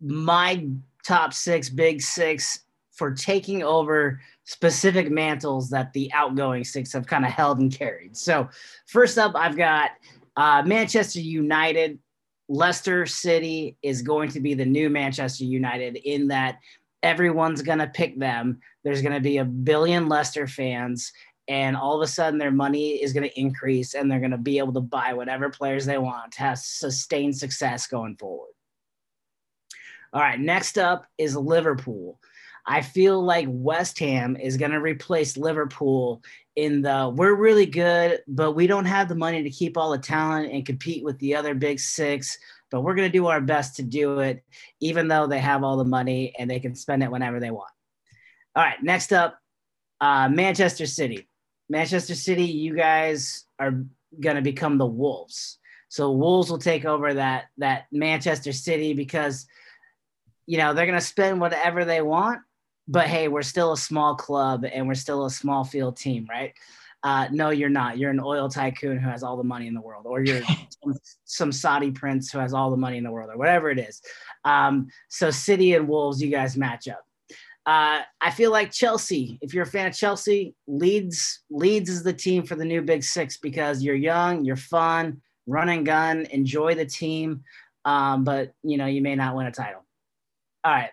my 0.00 0.66
top 1.04 1.34
six, 1.34 1.68
big 1.68 2.00
six 2.00 2.60
for 2.92 3.12
taking 3.12 3.62
over 3.62 4.20
specific 4.44 5.10
mantles 5.10 5.70
that 5.70 5.92
the 5.92 6.10
outgoing 6.12 6.64
six 6.64 6.92
have 6.92 7.06
kind 7.06 7.24
of 7.24 7.30
held 7.30 7.58
and 7.58 7.72
carried. 7.76 8.16
So, 8.16 8.48
first 8.86 9.18
up, 9.18 9.32
I've 9.34 9.56
got 9.56 9.90
uh, 10.36 10.62
Manchester 10.64 11.20
United. 11.20 11.98
Leicester 12.48 13.06
City 13.06 13.78
is 13.82 14.02
going 14.02 14.28
to 14.30 14.40
be 14.40 14.52
the 14.52 14.64
new 14.64 14.90
Manchester 14.90 15.44
United 15.44 15.96
in 15.96 16.28
that 16.28 16.58
everyone's 17.02 17.62
going 17.62 17.78
to 17.78 17.86
pick 17.86 18.18
them. 18.18 18.60
There's 18.84 19.00
going 19.00 19.14
to 19.14 19.20
be 19.20 19.38
a 19.38 19.44
billion 19.44 20.08
Leicester 20.08 20.46
fans, 20.46 21.12
and 21.48 21.76
all 21.76 21.96
of 21.96 22.02
a 22.02 22.10
sudden 22.10 22.38
their 22.38 22.50
money 22.50 23.02
is 23.02 23.12
going 23.12 23.28
to 23.28 23.40
increase 23.40 23.94
and 23.94 24.10
they're 24.10 24.20
going 24.20 24.30
to 24.32 24.38
be 24.38 24.58
able 24.58 24.72
to 24.74 24.80
buy 24.80 25.12
whatever 25.12 25.50
players 25.50 25.86
they 25.86 25.98
want 25.98 26.32
to 26.32 26.40
have 26.40 26.58
sustained 26.58 27.36
success 27.36 27.86
going 27.86 28.16
forward. 28.16 28.52
All 30.12 30.20
right, 30.20 30.38
next 30.38 30.78
up 30.78 31.06
is 31.18 31.36
Liverpool. 31.36 32.20
I 32.66 32.80
feel 32.82 33.20
like 33.22 33.46
West 33.48 33.98
Ham 33.98 34.36
is 34.36 34.56
going 34.56 34.70
to 34.70 34.80
replace 34.80 35.36
Liverpool 35.36 36.22
in 36.56 36.82
the 36.82 37.12
we're 37.14 37.34
really 37.34 37.66
good, 37.66 38.20
but 38.28 38.52
we 38.52 38.66
don't 38.66 38.84
have 38.84 39.08
the 39.08 39.14
money 39.14 39.42
to 39.42 39.50
keep 39.50 39.76
all 39.76 39.90
the 39.90 39.98
talent 39.98 40.52
and 40.52 40.66
compete 40.66 41.04
with 41.04 41.18
the 41.18 41.34
other 41.34 41.54
big 41.54 41.80
six 41.80 42.38
but 42.72 42.80
we're 42.80 42.94
going 42.94 43.06
to 43.08 43.18
do 43.18 43.26
our 43.26 43.40
best 43.40 43.76
to 43.76 43.82
do 43.82 44.20
it, 44.20 44.42
even 44.80 45.06
though 45.06 45.26
they 45.26 45.38
have 45.38 45.62
all 45.62 45.76
the 45.76 45.84
money 45.84 46.34
and 46.38 46.50
they 46.50 46.58
can 46.58 46.74
spend 46.74 47.02
it 47.02 47.10
whenever 47.10 47.38
they 47.38 47.50
want. 47.50 47.70
All 48.56 48.64
right, 48.64 48.82
next 48.82 49.12
up, 49.12 49.38
uh, 50.00 50.28
Manchester 50.30 50.86
City. 50.86 51.28
Manchester 51.68 52.14
City, 52.14 52.44
you 52.44 52.74
guys 52.74 53.44
are 53.58 53.84
going 54.18 54.36
to 54.36 54.42
become 54.42 54.78
the 54.78 54.86
Wolves. 54.86 55.58
So 55.90 56.12
Wolves 56.12 56.50
will 56.50 56.58
take 56.58 56.86
over 56.86 57.12
that 57.14 57.44
that 57.58 57.84
Manchester 57.92 58.52
City 58.52 58.94
because 58.94 59.46
you 60.46 60.56
know 60.56 60.72
they're 60.72 60.86
going 60.86 60.98
to 60.98 61.04
spend 61.04 61.40
whatever 61.40 61.84
they 61.84 62.00
want, 62.00 62.40
but 62.88 63.06
hey, 63.06 63.28
we're 63.28 63.42
still 63.42 63.72
a 63.72 63.76
small 63.76 64.14
club 64.14 64.64
and 64.64 64.86
we're 64.86 64.94
still 64.94 65.26
a 65.26 65.30
small 65.30 65.64
field 65.64 65.96
team, 65.96 66.26
right? 66.28 66.52
uh, 67.04 67.26
no, 67.32 67.50
you're 67.50 67.68
not. 67.68 67.98
You're 67.98 68.10
an 68.10 68.20
oil 68.20 68.48
tycoon 68.48 68.98
who 68.98 69.08
has 69.08 69.22
all 69.22 69.36
the 69.36 69.44
money 69.44 69.66
in 69.66 69.74
the 69.74 69.80
world, 69.80 70.06
or 70.06 70.22
you're 70.22 70.42
some, 70.84 70.94
some, 71.24 71.52
Saudi 71.52 71.90
prince 71.90 72.30
who 72.30 72.38
has 72.38 72.54
all 72.54 72.70
the 72.70 72.76
money 72.76 72.96
in 72.96 73.04
the 73.04 73.10
world, 73.10 73.30
or 73.30 73.36
whatever 73.36 73.70
it 73.70 73.78
is. 73.78 74.00
Um, 74.44 74.88
so, 75.08 75.30
City 75.30 75.74
and 75.74 75.88
Wolves, 75.88 76.22
you 76.22 76.30
guys 76.30 76.56
match 76.56 76.86
up. 76.88 77.04
Uh, 77.66 78.02
I 78.20 78.30
feel 78.30 78.50
like 78.50 78.70
Chelsea. 78.70 79.38
If 79.40 79.52
you're 79.52 79.64
a 79.64 79.66
fan 79.66 79.88
of 79.88 79.94
Chelsea, 79.94 80.54
Leeds 80.66 81.42
Leeds 81.50 81.90
is 81.90 82.02
the 82.02 82.12
team 82.12 82.44
for 82.44 82.54
the 82.54 82.64
new 82.64 82.82
Big 82.82 83.02
Six 83.02 83.36
because 83.36 83.82
you're 83.82 83.96
young, 83.96 84.44
you're 84.44 84.56
fun, 84.56 85.20
run 85.46 85.68
and 85.68 85.84
gun, 85.84 86.26
enjoy 86.30 86.74
the 86.76 86.86
team, 86.86 87.42
um, 87.84 88.22
but 88.22 88.52
you 88.62 88.76
know 88.76 88.86
you 88.86 89.02
may 89.02 89.16
not 89.16 89.34
win 89.34 89.46
a 89.46 89.52
title. 89.52 89.84
All 90.64 90.72
right, 90.72 90.90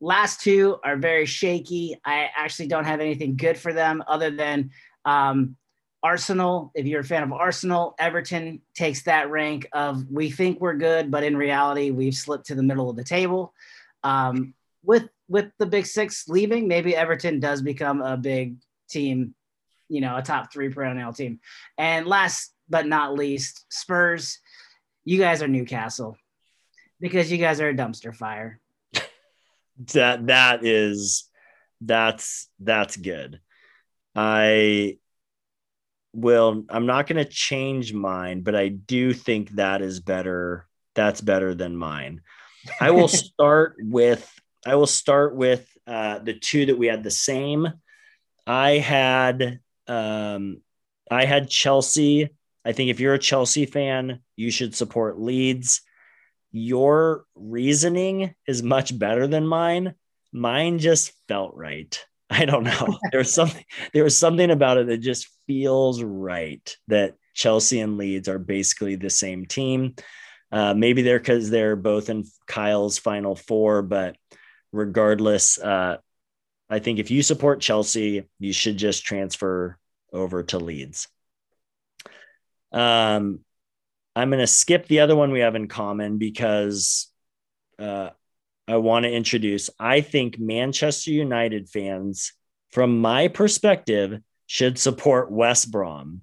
last 0.00 0.40
two 0.40 0.78
are 0.84 0.96
very 0.96 1.26
shaky. 1.26 1.98
I 2.04 2.28
actually 2.36 2.68
don't 2.68 2.84
have 2.84 3.00
anything 3.00 3.36
good 3.36 3.58
for 3.58 3.72
them 3.72 4.02
other 4.06 4.30
than 4.30 4.70
um, 5.04 5.56
Arsenal, 6.02 6.70
if 6.74 6.86
you're 6.86 7.00
a 7.00 7.04
fan 7.04 7.24
of 7.24 7.32
Arsenal, 7.32 7.94
Everton 7.98 8.60
takes 8.74 9.02
that 9.02 9.30
rank 9.30 9.66
of 9.72 10.08
we 10.10 10.30
think 10.30 10.60
we're 10.60 10.76
good, 10.76 11.10
but 11.10 11.24
in 11.24 11.36
reality, 11.36 11.90
we've 11.90 12.14
slipped 12.14 12.46
to 12.46 12.54
the 12.54 12.62
middle 12.62 12.88
of 12.88 12.96
the 12.96 13.04
table. 13.04 13.52
Um, 14.04 14.54
with 14.84 15.08
with 15.28 15.50
the 15.58 15.66
big 15.66 15.86
six 15.86 16.28
leaving, 16.28 16.68
maybe 16.68 16.94
Everton 16.94 17.40
does 17.40 17.62
become 17.62 18.00
a 18.00 18.16
big 18.16 18.56
team, 18.88 19.34
you 19.88 20.00
know, 20.00 20.16
a 20.16 20.22
top 20.22 20.52
three 20.52 20.68
perennial 20.68 21.12
team. 21.12 21.40
And 21.76 22.06
last 22.06 22.52
but 22.68 22.86
not 22.86 23.14
least, 23.14 23.66
Spurs. 23.68 24.38
You 25.04 25.18
guys 25.18 25.42
are 25.42 25.48
Newcastle 25.48 26.16
because 27.00 27.32
you 27.32 27.38
guys 27.38 27.60
are 27.60 27.70
a 27.70 27.74
dumpster 27.74 28.14
fire. 28.14 28.60
That 29.92 30.26
that 30.26 30.64
is 30.64 31.28
that's 31.80 32.48
that's 32.60 32.96
good. 32.96 33.40
I 34.14 34.98
will 36.12 36.64
I'm 36.68 36.86
not 36.86 37.06
going 37.06 37.24
to 37.24 37.30
change 37.30 37.92
mine, 37.92 38.42
but 38.42 38.54
I 38.54 38.68
do 38.68 39.12
think 39.12 39.50
that 39.50 39.82
is 39.82 40.00
better. 40.00 40.66
That's 40.94 41.20
better 41.20 41.54
than 41.54 41.76
mine. 41.76 42.22
I 42.80 42.90
will 42.90 43.08
start 43.08 43.76
with 43.78 44.28
I 44.66 44.74
will 44.74 44.86
start 44.86 45.36
with 45.36 45.68
uh, 45.86 46.18
the 46.18 46.34
two 46.34 46.66
that 46.66 46.78
we 46.78 46.88
had 46.88 47.04
the 47.04 47.10
same. 47.10 47.72
I 48.46 48.78
had 48.78 49.60
um, 49.86 50.62
I 51.10 51.24
had 51.24 51.48
Chelsea. 51.48 52.30
I 52.64 52.72
think 52.72 52.90
if 52.90 53.00
you're 53.00 53.14
a 53.14 53.18
Chelsea 53.18 53.66
fan, 53.66 54.20
you 54.36 54.50
should 54.50 54.74
support 54.74 55.18
Leeds. 55.18 55.82
Your 56.50 57.24
reasoning 57.34 58.34
is 58.46 58.62
much 58.62 58.96
better 58.98 59.26
than 59.26 59.46
mine. 59.46 59.94
Mine 60.32 60.78
just 60.78 61.12
felt 61.28 61.54
right. 61.54 61.98
I 62.30 62.44
don't 62.44 62.64
know. 62.64 62.98
There 63.10 63.20
was 63.20 63.32
something 63.32 63.64
there 63.92 64.04
was 64.04 64.16
something 64.16 64.50
about 64.50 64.78
it 64.78 64.86
that 64.88 64.98
just 64.98 65.28
feels 65.46 66.02
right 66.02 66.76
that 66.88 67.14
Chelsea 67.34 67.80
and 67.80 67.96
Leeds 67.96 68.28
are 68.28 68.38
basically 68.38 68.96
the 68.96 69.10
same 69.10 69.46
team. 69.46 69.94
Uh, 70.50 70.74
maybe 70.74 71.02
they're 71.02 71.18
because 71.18 71.50
they're 71.50 71.76
both 71.76 72.10
in 72.10 72.24
Kyle's 72.46 72.98
final 72.98 73.36
four, 73.36 73.82
but 73.82 74.16
regardless, 74.72 75.58
uh, 75.58 75.98
I 76.70 76.78
think 76.80 76.98
if 76.98 77.10
you 77.10 77.22
support 77.22 77.60
Chelsea, 77.60 78.28
you 78.38 78.52
should 78.52 78.76
just 78.76 79.04
transfer 79.04 79.78
over 80.12 80.42
to 80.44 80.58
Leeds. 80.58 81.08
Um, 82.72 83.40
I'm 84.16 84.30
going 84.30 84.40
to 84.40 84.46
skip 84.46 84.86
the 84.86 85.00
other 85.00 85.16
one 85.16 85.30
we 85.30 85.40
have 85.40 85.54
in 85.54 85.68
common 85.68 86.18
because 86.18 87.08
uh, 87.78 88.10
I 88.66 88.76
want 88.76 89.04
to 89.04 89.12
introduce. 89.12 89.70
I 89.78 90.00
think 90.00 90.38
Manchester 90.38 91.10
United 91.10 91.68
fans, 91.68 92.32
from 92.70 93.00
my 93.00 93.28
perspective, 93.28 94.20
should 94.46 94.78
support 94.78 95.30
West 95.30 95.70
Brom. 95.70 96.22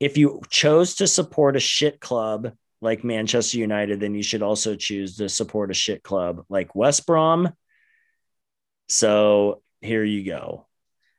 If 0.00 0.18
you 0.18 0.42
chose 0.50 0.96
to 0.96 1.06
support 1.06 1.56
a 1.56 1.60
shit 1.60 2.00
club 2.00 2.52
like 2.80 3.04
Manchester 3.04 3.58
United, 3.58 4.00
then 4.00 4.14
you 4.14 4.22
should 4.22 4.42
also 4.42 4.74
choose 4.76 5.16
to 5.16 5.28
support 5.28 5.70
a 5.70 5.74
shit 5.74 6.02
club 6.02 6.44
like 6.48 6.74
West 6.74 7.06
Brom. 7.06 7.52
So 8.88 9.62
here 9.80 10.04
you 10.04 10.24
go. 10.24 10.66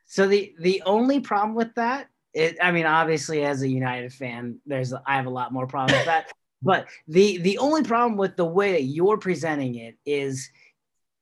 So 0.06 0.28
the 0.28 0.54
the 0.60 0.84
only 0.86 1.20
problem 1.20 1.56
with 1.56 1.74
that, 1.76 2.08
it, 2.34 2.58
I 2.62 2.72
mean, 2.72 2.86
obviously 2.86 3.44
as 3.44 3.62
a 3.62 3.68
United 3.68 4.14
fan, 4.14 4.60
there's 4.66 4.94
I 4.94 5.16
have 5.16 5.26
a 5.26 5.32
lot 5.32 5.54
more 5.54 5.68
problems 5.68 6.00
with 6.00 6.06
that. 6.06 6.32
But 6.60 6.88
the 7.08 7.38
the 7.38 7.60
only 7.60 7.84
problem 7.84 8.18
with 8.18 8.36
the 8.36 8.44
way 8.44 8.72
that 8.72 8.82
you're 8.82 9.20
presenting 9.20 9.76
it 9.76 9.96
is 10.08 10.50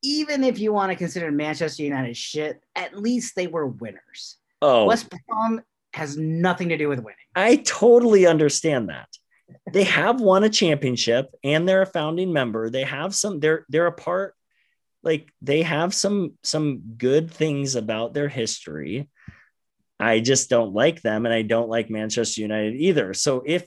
even 0.01 0.45
if 0.45 0.59
you 0.59 0.71
want 0.71 0.91
to 0.91 0.95
consider 0.95 1.29
Manchester 1.29 1.83
United 1.83 2.15
shit, 2.15 2.63
at 2.73 2.97
least 2.97 3.35
they 3.35 3.47
were 3.47 3.67
winners. 3.67 4.37
Oh, 4.61 4.85
West 4.85 5.09
Brom 5.27 5.61
has 5.93 6.15
nothing 6.15 6.69
to 6.69 6.77
do 6.77 6.87
with 6.87 6.99
winning. 6.99 7.17
I 7.35 7.57
totally 7.57 8.25
understand 8.25 8.87
that. 8.87 9.09
They 9.71 9.83
have 9.83 10.21
won 10.21 10.43
a 10.43 10.49
championship 10.49 11.35
and 11.43 11.67
they're 11.67 11.81
a 11.81 11.87
founding 11.87 12.31
member. 12.31 12.69
They 12.69 12.83
have 12.83 13.13
some 13.13 13.39
they're 13.39 13.65
they're 13.67 13.87
a 13.87 13.91
part 13.91 14.35
like 15.03 15.31
they 15.41 15.61
have 15.61 15.93
some 15.93 16.33
some 16.43 16.81
good 16.97 17.31
things 17.31 17.75
about 17.75 18.13
their 18.13 18.27
history. 18.27 19.09
I 19.99 20.19
just 20.19 20.49
don't 20.49 20.73
like 20.73 21.01
them 21.01 21.25
and 21.25 21.33
I 21.33 21.41
don't 21.41 21.69
like 21.69 21.89
Manchester 21.89 22.41
United 22.41 22.75
either. 22.75 23.13
So 23.13 23.43
if 23.45 23.65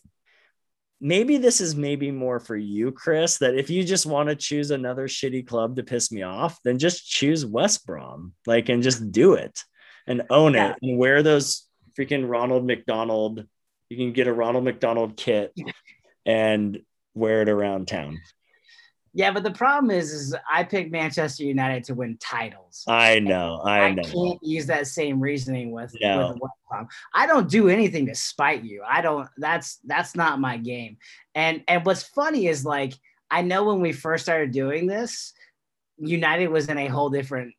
maybe 1.00 1.38
this 1.38 1.60
is 1.60 1.74
maybe 1.74 2.10
more 2.10 2.40
for 2.40 2.56
you, 2.56 2.92
Chris, 2.92 3.38
that 3.38 3.54
if 3.54 3.70
you 3.70 3.84
just 3.84 4.06
want 4.06 4.28
to 4.28 4.36
choose 4.36 4.70
another 4.70 5.08
shitty 5.08 5.46
club 5.46 5.76
to 5.76 5.82
piss 5.82 6.10
me 6.12 6.22
off, 6.22 6.58
then 6.64 6.78
just 6.78 7.08
choose 7.08 7.46
West 7.46 7.86
Brom, 7.86 8.34
like, 8.46 8.68
and 8.68 8.82
just 8.82 9.10
do 9.12 9.34
it 9.34 9.58
and 10.06 10.22
own 10.30 10.54
yeah. 10.54 10.70
it 10.70 10.76
and 10.82 10.98
wear 10.98 11.22
those 11.22 11.66
freaking 11.98 12.28
Ronald 12.28 12.66
McDonald. 12.66 13.46
You 13.88 13.96
can 13.96 14.12
get 14.12 14.26
a 14.26 14.32
Ronald 14.32 14.64
McDonald 14.64 15.16
kit 15.16 15.54
and 16.26 16.80
wear 17.14 17.42
it 17.42 17.48
around 17.48 17.88
town. 17.88 18.18
Yeah, 19.18 19.32
but 19.32 19.42
the 19.42 19.50
problem 19.50 19.90
is, 19.90 20.12
is 20.12 20.36
I 20.48 20.62
picked 20.62 20.92
Manchester 20.92 21.42
United 21.42 21.82
to 21.84 21.94
win 21.96 22.18
titles. 22.20 22.84
I 22.86 23.18
know, 23.18 23.60
I, 23.64 23.80
I 23.80 23.90
know. 23.92 24.04
can't 24.04 24.38
use 24.42 24.66
that 24.66 24.86
same 24.86 25.18
reasoning 25.18 25.72
with, 25.72 25.92
no. 26.00 26.36
with 26.40 26.86
I 27.12 27.26
don't 27.26 27.50
do 27.50 27.68
anything 27.68 28.06
to 28.06 28.14
spite 28.14 28.62
you. 28.62 28.84
I 28.86 29.00
don't. 29.00 29.28
That's 29.36 29.80
that's 29.84 30.14
not 30.14 30.38
my 30.38 30.56
game. 30.56 30.98
And 31.34 31.64
and 31.66 31.84
what's 31.84 32.04
funny 32.04 32.46
is 32.46 32.64
like 32.64 32.94
I 33.28 33.42
know 33.42 33.64
when 33.64 33.80
we 33.80 33.90
first 33.90 34.24
started 34.24 34.52
doing 34.52 34.86
this, 34.86 35.32
United 35.96 36.46
was 36.46 36.68
in 36.68 36.78
a 36.78 36.86
whole 36.86 37.10
different 37.10 37.54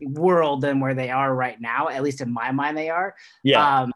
world 0.00 0.62
than 0.62 0.80
where 0.80 0.94
they 0.94 1.10
are 1.10 1.34
right 1.34 1.60
now. 1.60 1.88
At 1.88 2.02
least 2.02 2.22
in 2.22 2.32
my 2.32 2.50
mind, 2.50 2.78
they 2.78 2.88
are. 2.88 3.14
Yeah. 3.42 3.82
Um, 3.82 3.92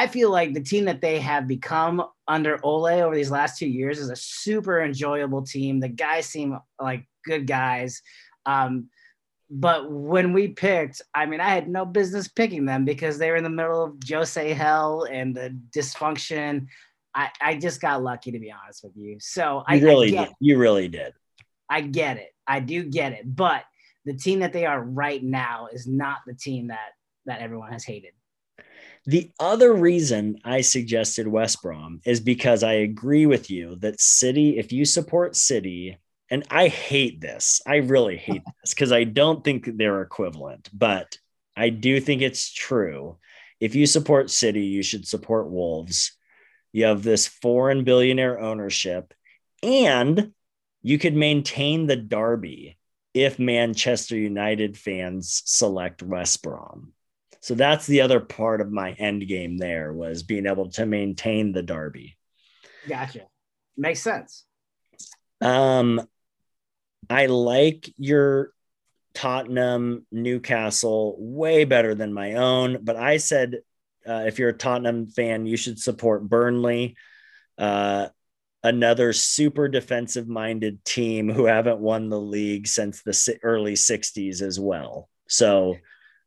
I 0.00 0.06
feel 0.06 0.30
like 0.30 0.54
the 0.54 0.62
team 0.62 0.86
that 0.86 1.02
they 1.02 1.18
have 1.20 1.46
become 1.46 2.02
under 2.26 2.58
Ole 2.62 2.86
over 2.86 3.14
these 3.14 3.30
last 3.30 3.58
two 3.58 3.68
years 3.68 3.98
is 3.98 4.08
a 4.08 4.16
super 4.16 4.80
enjoyable 4.80 5.42
team. 5.42 5.78
The 5.78 5.90
guys 5.90 6.24
seem 6.24 6.58
like 6.80 7.06
good 7.22 7.46
guys. 7.46 8.00
Um, 8.46 8.88
but 9.50 9.92
when 9.92 10.32
we 10.32 10.48
picked, 10.48 11.02
I 11.14 11.26
mean, 11.26 11.42
I 11.42 11.50
had 11.50 11.68
no 11.68 11.84
business 11.84 12.28
picking 12.28 12.64
them 12.64 12.86
because 12.86 13.18
they 13.18 13.28
were 13.28 13.36
in 13.36 13.44
the 13.44 13.50
middle 13.50 13.84
of 13.84 13.96
Jose 14.08 14.54
hell 14.54 15.02
and 15.02 15.36
the 15.36 15.54
dysfunction. 15.70 16.68
I, 17.14 17.28
I 17.38 17.56
just 17.56 17.82
got 17.82 18.02
lucky 18.02 18.30
to 18.30 18.38
be 18.38 18.50
honest 18.50 18.82
with 18.82 18.96
you. 18.96 19.18
So 19.20 19.64
you 19.68 19.76
I 19.76 19.80
really 19.80 20.16
I 20.16 20.22
did. 20.22 20.30
It. 20.30 20.36
You 20.40 20.56
really 20.56 20.88
did. 20.88 21.12
I 21.68 21.82
get 21.82 22.16
it. 22.16 22.30
I 22.46 22.60
do 22.60 22.84
get 22.84 23.12
it. 23.12 23.36
But 23.36 23.64
the 24.06 24.14
team 24.14 24.38
that 24.38 24.54
they 24.54 24.64
are 24.64 24.82
right 24.82 25.22
now 25.22 25.68
is 25.70 25.86
not 25.86 26.20
the 26.26 26.32
team 26.32 26.68
that 26.68 26.92
that 27.26 27.42
everyone 27.42 27.70
has 27.70 27.84
hated. 27.84 28.12
The 29.10 29.32
other 29.40 29.72
reason 29.72 30.38
I 30.44 30.60
suggested 30.60 31.26
West 31.26 31.62
Brom 31.62 32.00
is 32.04 32.20
because 32.20 32.62
I 32.62 32.74
agree 32.74 33.26
with 33.26 33.50
you 33.50 33.74
that 33.80 34.00
City, 34.00 34.56
if 34.56 34.70
you 34.70 34.84
support 34.84 35.34
City, 35.34 35.98
and 36.30 36.44
I 36.48 36.68
hate 36.68 37.20
this, 37.20 37.60
I 37.66 37.78
really 37.78 38.16
hate 38.16 38.42
this 38.62 38.72
because 38.72 38.92
I 38.92 39.02
don't 39.02 39.42
think 39.42 39.68
they're 39.76 40.02
equivalent, 40.02 40.68
but 40.72 41.18
I 41.56 41.70
do 41.70 41.98
think 41.98 42.22
it's 42.22 42.52
true. 42.52 43.18
If 43.58 43.74
you 43.74 43.84
support 43.84 44.30
City, 44.30 44.66
you 44.66 44.84
should 44.84 45.08
support 45.08 45.50
Wolves. 45.50 46.16
You 46.70 46.84
have 46.84 47.02
this 47.02 47.26
foreign 47.26 47.82
billionaire 47.82 48.38
ownership, 48.38 49.12
and 49.60 50.34
you 50.82 50.98
could 51.00 51.16
maintain 51.16 51.88
the 51.88 51.96
derby 51.96 52.78
if 53.12 53.40
Manchester 53.40 54.16
United 54.16 54.78
fans 54.78 55.42
select 55.46 56.00
West 56.00 56.44
Brom. 56.44 56.92
So 57.40 57.54
that's 57.54 57.86
the 57.86 58.02
other 58.02 58.20
part 58.20 58.60
of 58.60 58.70
my 58.70 58.92
end 58.92 59.26
game 59.26 59.56
there 59.56 59.92
was 59.92 60.22
being 60.22 60.46
able 60.46 60.70
to 60.72 60.84
maintain 60.84 61.52
the 61.52 61.62
derby. 61.62 62.16
Gotcha. 62.86 63.26
Makes 63.76 64.02
sense. 64.02 64.44
Um, 65.40 66.06
I 67.08 67.26
like 67.26 67.92
your 67.96 68.52
Tottenham 69.14 70.06
Newcastle 70.12 71.16
way 71.18 71.64
better 71.64 71.94
than 71.94 72.12
my 72.12 72.34
own, 72.34 72.78
but 72.82 72.96
I 72.96 73.16
said 73.16 73.60
uh, 74.06 74.24
if 74.26 74.38
you're 74.38 74.50
a 74.50 74.54
Tottenham 74.56 75.08
fan, 75.08 75.46
you 75.46 75.56
should 75.56 75.78
support 75.78 76.28
Burnley, 76.28 76.96
uh, 77.58 78.08
another 78.62 79.12
super 79.12 79.68
defensive 79.68 80.28
minded 80.28 80.84
team 80.84 81.30
who 81.30 81.46
haven't 81.46 81.80
won 81.80 82.10
the 82.10 82.20
league 82.20 82.66
since 82.66 83.02
the 83.02 83.38
early 83.42 83.74
60s 83.74 84.42
as 84.42 84.60
well. 84.60 85.08
So 85.28 85.76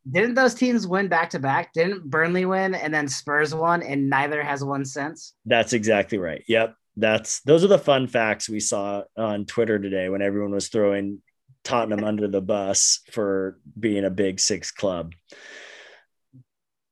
didn't 0.10 0.36
those 0.36 0.54
teams 0.54 0.86
win 0.86 1.08
back 1.08 1.30
to 1.32 1.40
back? 1.40 1.74
Didn't 1.74 2.10
Burnley 2.10 2.46
win 2.46 2.76
and 2.76 2.94
then 2.94 3.08
Spurs 3.08 3.56
won, 3.56 3.82
and 3.82 4.10
neither 4.10 4.44
has 4.44 4.64
won 4.64 4.86
since? 4.86 5.34
That's 5.46 5.74
exactly 5.74 6.18
right. 6.18 6.44
Yep. 6.48 6.76
That's 6.96 7.42
those 7.42 7.64
are 7.64 7.70
the 7.70 7.80
fun 7.80 8.08
facts 8.08 8.50
we 8.50 8.60
saw 8.60 9.04
on 9.18 9.46
Twitter 9.46 9.80
today 9.80 10.10
when 10.10 10.22
everyone 10.22 10.52
was 10.52 10.68
throwing 10.68 11.22
Tottenham 11.64 12.04
under 12.04 12.28
the 12.28 12.42
bus 12.42 13.00
for 13.12 13.58
being 13.80 14.06
a 14.06 14.12
big 14.12 14.40
six 14.40 14.72
club. 14.72 15.14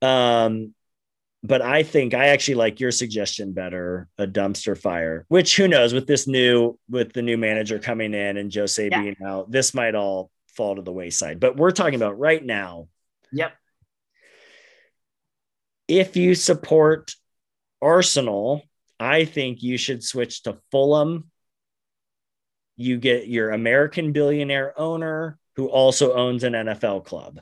Um, 0.01 0.73
but 1.43 1.61
I 1.61 1.83
think 1.83 2.13
I 2.13 2.27
actually 2.27 2.55
like 2.55 2.79
your 2.79 2.91
suggestion 2.91 3.51
better, 3.51 4.07
a 4.17 4.25
dumpster 4.25 4.77
fire, 4.77 5.25
which 5.27 5.57
who 5.57 5.67
knows 5.67 5.93
with 5.93 6.07
this 6.07 6.27
new 6.27 6.79
with 6.89 7.13
the 7.13 7.21
new 7.21 7.37
manager 7.37 7.77
coming 7.77 8.13
in 8.13 8.37
and 8.37 8.53
Jose 8.53 8.87
yeah. 8.89 9.01
being 9.01 9.17
out, 9.25 9.51
this 9.51 9.73
might 9.73 9.95
all 9.95 10.31
fall 10.55 10.75
to 10.75 10.81
the 10.81 10.91
wayside. 10.91 11.39
But 11.39 11.57
we're 11.57 11.71
talking 11.71 11.95
about 11.95 12.17
right 12.17 12.43
now 12.43 12.87
Yep. 13.31 13.53
If 15.87 16.15
you 16.15 16.35
support 16.35 17.13
Arsenal, 17.81 18.63
I 18.99 19.25
think 19.25 19.63
you 19.63 19.77
should 19.77 20.03
switch 20.03 20.43
to 20.43 20.57
Fulham. 20.71 21.29
You 22.77 22.97
get 22.97 23.27
your 23.27 23.51
American 23.51 24.11
billionaire 24.11 24.79
owner 24.79 25.37
who 25.55 25.67
also 25.67 26.13
owns 26.13 26.43
an 26.43 26.53
NFL 26.53 27.05
club 27.05 27.41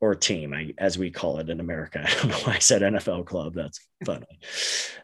or 0.00 0.14
team, 0.14 0.72
as 0.78 0.96
we 0.96 1.10
call 1.10 1.38
it 1.38 1.50
in 1.50 1.60
America. 1.60 2.04
I 2.06 2.14
don't 2.14 2.28
know 2.28 2.38
why 2.38 2.54
I 2.54 2.58
said 2.60 2.82
NFL 2.82 3.26
club. 3.26 3.54
That's 3.54 3.80
funny. 4.04 4.38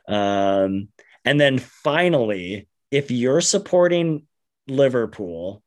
Um, 0.09 0.88
and 1.24 1.40
then 1.40 1.59
finally, 1.59 2.68
if 2.90 3.11
you're 3.11 3.40
supporting 3.40 4.27
Liverpool, 4.68 5.62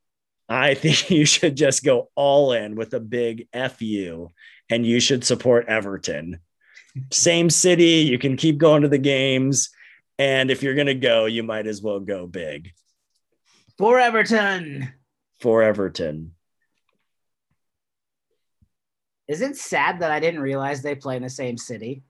I 0.49 0.73
think 0.75 1.09
you 1.09 1.25
should 1.25 1.55
just 1.55 1.83
go 1.83 2.09
all 2.15 2.51
in 2.53 2.75
with 2.75 2.93
a 2.93 2.99
big 2.99 3.47
FU 3.53 4.29
and 4.69 4.85
you 4.85 4.99
should 4.99 5.23
support 5.23 5.67
Everton. 5.67 6.39
Same 7.11 7.49
city, 7.49 8.07
you 8.09 8.17
can 8.17 8.37
keep 8.37 8.57
going 8.57 8.81
to 8.81 8.87
the 8.87 8.97
games. 8.97 9.69
And 10.19 10.49
if 10.49 10.63
you're 10.63 10.75
going 10.75 10.87
to 10.87 10.95
go, 10.95 11.25
you 11.25 11.43
might 11.43 11.67
as 11.67 11.81
well 11.81 11.99
go 11.99 12.25
big. 12.25 12.71
For 13.77 13.99
Everton. 13.99 14.91
For 15.39 15.61
Everton. 15.61 16.33
Is 19.27 19.41
it 19.41 19.57
sad 19.57 19.99
that 19.99 20.11
I 20.11 20.19
didn't 20.19 20.39
realize 20.39 20.81
they 20.81 20.95
play 20.95 21.17
in 21.17 21.23
the 21.23 21.29
same 21.29 21.57
city? 21.57 22.03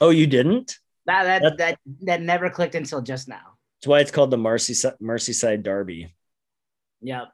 Oh, 0.00 0.10
you 0.10 0.26
didn't? 0.26 0.78
That 1.06 1.24
that 1.24 1.42
that 1.42 1.58
that, 1.58 1.78
that 2.02 2.22
never 2.22 2.48
clicked 2.48 2.74
until 2.74 3.02
just 3.02 3.28
now. 3.28 3.58
That's 3.78 3.86
why 3.86 4.00
it's 4.00 4.10
called 4.10 4.30
the 4.30 4.36
Merseyside, 4.36 4.98
Merseyside 5.00 5.62
Derby. 5.62 6.14
Yep. 7.02 7.28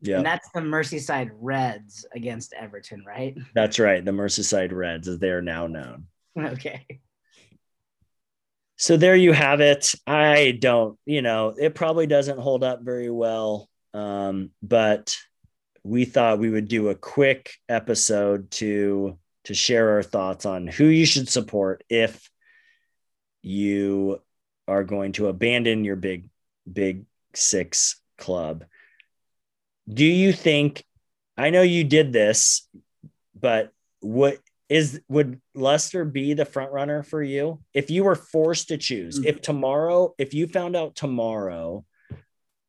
Yeah, 0.00 0.18
And 0.18 0.26
that's 0.26 0.48
the 0.54 0.60
Merseyside 0.60 1.30
Reds 1.32 2.06
against 2.14 2.52
Everton, 2.52 3.04
right? 3.06 3.36
that's 3.54 3.78
right. 3.78 4.04
The 4.04 4.10
Merseyside 4.10 4.72
Reds, 4.72 5.08
as 5.08 5.18
they 5.18 5.30
are 5.30 5.42
now 5.42 5.66
known. 5.66 6.06
okay. 6.38 6.86
So 8.76 8.98
there 8.98 9.16
you 9.16 9.32
have 9.32 9.60
it. 9.60 9.94
I 10.06 10.58
don't, 10.60 10.98
you 11.06 11.22
know, 11.22 11.54
it 11.58 11.74
probably 11.74 12.06
doesn't 12.06 12.38
hold 12.38 12.62
up 12.62 12.82
very 12.82 13.10
well. 13.10 13.70
Um, 13.94 14.50
but 14.62 15.16
we 15.82 16.04
thought 16.04 16.38
we 16.38 16.50
would 16.50 16.68
do 16.68 16.88
a 16.88 16.94
quick 16.94 17.52
episode 17.68 18.50
to 18.50 19.18
to 19.44 19.54
share 19.54 19.90
our 19.90 20.02
thoughts 20.02 20.44
on 20.44 20.66
who 20.66 20.86
you 20.86 21.06
should 21.06 21.28
support 21.28 21.84
if 21.88 22.28
you 23.42 24.20
are 24.66 24.82
going 24.82 25.12
to 25.12 25.28
abandon 25.28 25.84
your 25.84 25.96
big 25.96 26.28
big 26.70 27.06
six 27.34 28.00
club. 28.18 28.64
Do 29.88 30.04
you 30.04 30.32
think 30.32 30.84
I 31.36 31.50
know 31.50 31.62
you 31.62 31.84
did 31.84 32.12
this, 32.12 32.68
but 33.38 33.72
what 34.00 34.38
is 34.68 35.00
would 35.08 35.40
Leicester 35.54 36.04
be 36.04 36.34
the 36.34 36.44
front 36.44 36.72
runner 36.72 37.02
for 37.02 37.22
you 37.22 37.62
if 37.72 37.90
you 37.90 38.04
were 38.04 38.14
forced 38.14 38.68
to 38.68 38.78
choose? 38.78 39.20
Mhm. 39.20 39.26
If 39.26 39.42
tomorrow, 39.42 40.14
if 40.18 40.34
you 40.34 40.46
found 40.48 40.74
out 40.74 40.96
tomorrow 40.96 41.84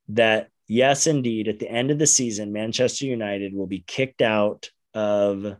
that 0.09 0.49
yes, 0.67 1.07
indeed, 1.07 1.47
at 1.47 1.59
the 1.59 1.69
end 1.69 1.91
of 1.91 1.97
the 1.97 2.05
season, 2.05 2.51
Manchester 2.51 3.05
United 3.05 3.53
will 3.53 3.67
be 3.67 3.83
kicked 3.87 4.21
out 4.21 4.69
of 4.93 5.57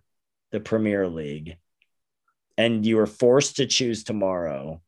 the 0.52 0.60
Premier 0.60 1.08
League, 1.08 1.58
and 2.58 2.86
you 2.86 2.98
were 2.98 3.08
forced 3.08 3.58
to 3.58 3.66
choose 3.66 4.04
tomorrow, 4.04 4.82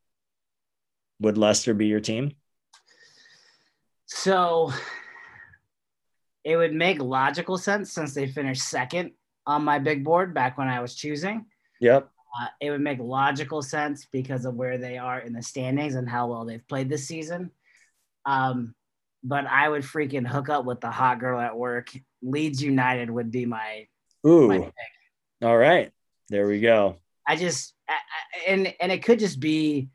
would 1.19 1.37
Leicester 1.37 1.73
be 1.73 1.87
your 1.87 1.99
team? 1.99 2.35
So 4.05 4.73
it 6.43 6.55
would 6.55 6.73
make 6.73 7.01
logical 7.01 7.57
sense 7.57 7.91
since 7.91 8.13
they 8.13 8.27
finished 8.27 8.63
second 8.63 9.11
on 9.45 9.63
my 9.63 9.79
big 9.79 10.03
board 10.03 10.33
back 10.33 10.57
when 10.57 10.67
I 10.67 10.81
was 10.81 10.95
choosing. 10.95 11.45
Yep. 11.81 12.09
Uh, 12.39 12.47
it 12.61 12.69
would 12.69 12.81
make 12.81 12.99
logical 12.99 13.61
sense 13.61 14.05
because 14.11 14.45
of 14.45 14.55
where 14.55 14.77
they 14.77 14.97
are 14.97 15.19
in 15.19 15.33
the 15.33 15.41
standings 15.41 15.95
and 15.95 16.07
how 16.07 16.27
well 16.27 16.45
they've 16.45 16.67
played 16.67 16.89
this 16.89 17.07
season. 17.07 17.51
Um, 18.25 18.75
but 19.23 19.45
I 19.47 19.67
would 19.67 19.81
freaking 19.81 20.27
hook 20.27 20.49
up 20.49 20.65
with 20.65 20.79
the 20.79 20.91
hot 20.91 21.19
girl 21.19 21.39
at 21.39 21.57
work. 21.57 21.89
Leeds 22.21 22.61
United 22.61 23.09
would 23.09 23.31
be 23.31 23.45
my 23.45 23.87
Ooh. 24.25 24.47
my 24.47 24.59
pick. 24.59 24.73
All 25.41 25.57
right. 25.57 25.91
There 26.29 26.47
we 26.47 26.59
go. 26.59 26.97
I 27.27 27.35
just 27.35 27.73
I, 27.89 27.93
I- 27.93 28.51
and 28.51 28.73
and 28.79 28.91
it 28.91 29.03
could 29.03 29.19
just 29.19 29.39
be 29.39 29.89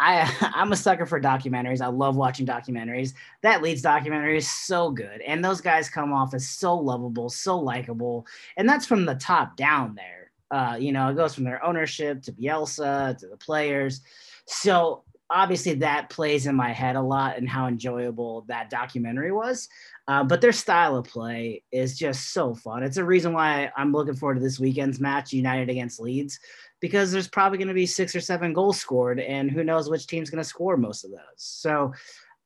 I 0.00 0.32
I'm 0.54 0.72
a 0.72 0.76
sucker 0.76 1.06
for 1.06 1.20
documentaries. 1.20 1.80
I 1.80 1.88
love 1.88 2.16
watching 2.16 2.46
documentaries. 2.46 3.12
That 3.42 3.62
Leeds 3.62 3.82
documentary 3.82 4.38
is 4.38 4.50
so 4.50 4.90
good, 4.90 5.20
and 5.20 5.44
those 5.44 5.60
guys 5.60 5.88
come 5.88 6.12
off 6.12 6.34
as 6.34 6.48
so 6.48 6.74
lovable, 6.74 7.28
so 7.28 7.58
likable, 7.58 8.26
and 8.56 8.68
that's 8.68 8.86
from 8.86 9.04
the 9.04 9.14
top 9.14 9.56
down 9.56 9.94
there. 9.94 10.32
Uh, 10.50 10.76
you 10.76 10.90
know, 10.90 11.08
it 11.08 11.14
goes 11.14 11.34
from 11.34 11.44
their 11.44 11.64
ownership 11.64 12.22
to 12.22 12.32
Bielsa 12.32 13.16
to 13.18 13.28
the 13.28 13.36
players. 13.36 14.00
So 14.46 15.04
obviously 15.30 15.74
that 15.74 16.10
plays 16.10 16.46
in 16.46 16.54
my 16.56 16.72
head 16.72 16.96
a 16.96 17.00
lot 17.00 17.38
and 17.38 17.48
how 17.48 17.66
enjoyable 17.66 18.44
that 18.48 18.68
documentary 18.68 19.30
was. 19.30 19.68
Uh, 20.08 20.24
but 20.24 20.40
their 20.40 20.52
style 20.52 20.96
of 20.96 21.06
play 21.06 21.62
is 21.70 21.96
just 21.96 22.32
so 22.32 22.52
fun. 22.52 22.82
It's 22.82 22.96
a 22.96 23.04
reason 23.04 23.32
why 23.32 23.70
I'm 23.76 23.92
looking 23.92 24.16
forward 24.16 24.34
to 24.34 24.40
this 24.40 24.58
weekend's 24.58 24.98
match, 24.98 25.32
United 25.32 25.70
against 25.70 26.00
Leeds, 26.00 26.40
because 26.80 27.12
there's 27.12 27.28
probably 27.28 27.58
going 27.58 27.68
to 27.68 27.74
be 27.74 27.86
six 27.86 28.16
or 28.16 28.20
seven 28.20 28.52
goals 28.52 28.80
scored, 28.80 29.20
and 29.20 29.50
who 29.50 29.62
knows 29.62 29.88
which 29.88 30.08
team's 30.08 30.30
going 30.30 30.42
to 30.42 30.48
score 30.48 30.76
most 30.76 31.04
of 31.04 31.12
those. 31.12 31.20
So 31.36 31.92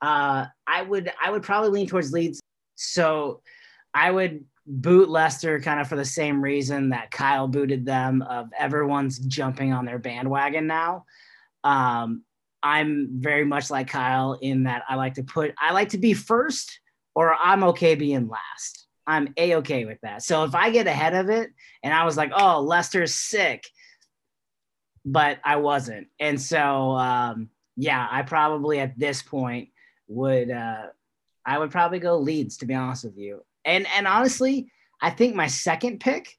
uh, 0.02 0.46
I 0.66 0.82
would 0.82 1.10
I 1.22 1.30
would 1.30 1.42
probably 1.42 1.70
lean 1.70 1.86
towards 1.86 2.12
Leeds. 2.12 2.40
So 2.74 3.40
I 3.94 4.10
would 4.10 4.44
boot 4.66 5.08
Leicester 5.08 5.60
kind 5.60 5.80
of 5.80 5.88
for 5.88 5.96
the 5.96 6.04
same 6.04 6.42
reason 6.42 6.90
that 6.90 7.10
Kyle 7.10 7.48
booted 7.48 7.86
them 7.86 8.22
of 8.22 8.50
everyone's 8.58 9.18
jumping 9.18 9.72
on 9.72 9.86
their 9.86 9.98
bandwagon 9.98 10.66
now. 10.66 11.06
Um, 11.62 12.24
I'm 12.64 13.10
very 13.12 13.44
much 13.44 13.70
like 13.70 13.88
Kyle 13.88 14.38
in 14.40 14.64
that 14.64 14.82
I 14.88 14.96
like 14.96 15.14
to 15.14 15.22
put 15.22 15.54
I 15.60 15.72
like 15.72 15.90
to 15.90 15.98
be 15.98 16.14
first 16.14 16.80
or 17.14 17.34
I'm 17.34 17.62
okay 17.64 17.94
being 17.94 18.26
last. 18.26 18.86
I'm 19.06 19.34
a 19.36 19.56
okay 19.56 19.84
with 19.84 19.98
that. 20.02 20.22
So 20.22 20.44
if 20.44 20.54
I 20.54 20.70
get 20.70 20.86
ahead 20.86 21.14
of 21.14 21.28
it 21.28 21.50
and 21.82 21.92
I 21.92 22.06
was 22.06 22.16
like, 22.16 22.32
oh, 22.34 22.62
Leicester's 22.62 23.14
sick, 23.14 23.66
but 25.04 25.38
I 25.44 25.56
wasn't. 25.56 26.08
And 26.18 26.40
so 26.40 26.92
um, 26.92 27.50
yeah, 27.76 28.08
I 28.10 28.22
probably 28.22 28.80
at 28.80 28.98
this 28.98 29.20
point 29.20 29.68
would 30.08 30.50
uh, 30.50 30.86
I 31.44 31.58
would 31.58 31.70
probably 31.70 31.98
go 31.98 32.16
Leeds 32.16 32.56
to 32.58 32.66
be 32.66 32.74
honest 32.74 33.04
with 33.04 33.18
you. 33.18 33.44
And 33.66 33.86
and 33.94 34.06
honestly, 34.06 34.70
I 35.02 35.10
think 35.10 35.34
my 35.34 35.48
second 35.48 36.00
pick 36.00 36.38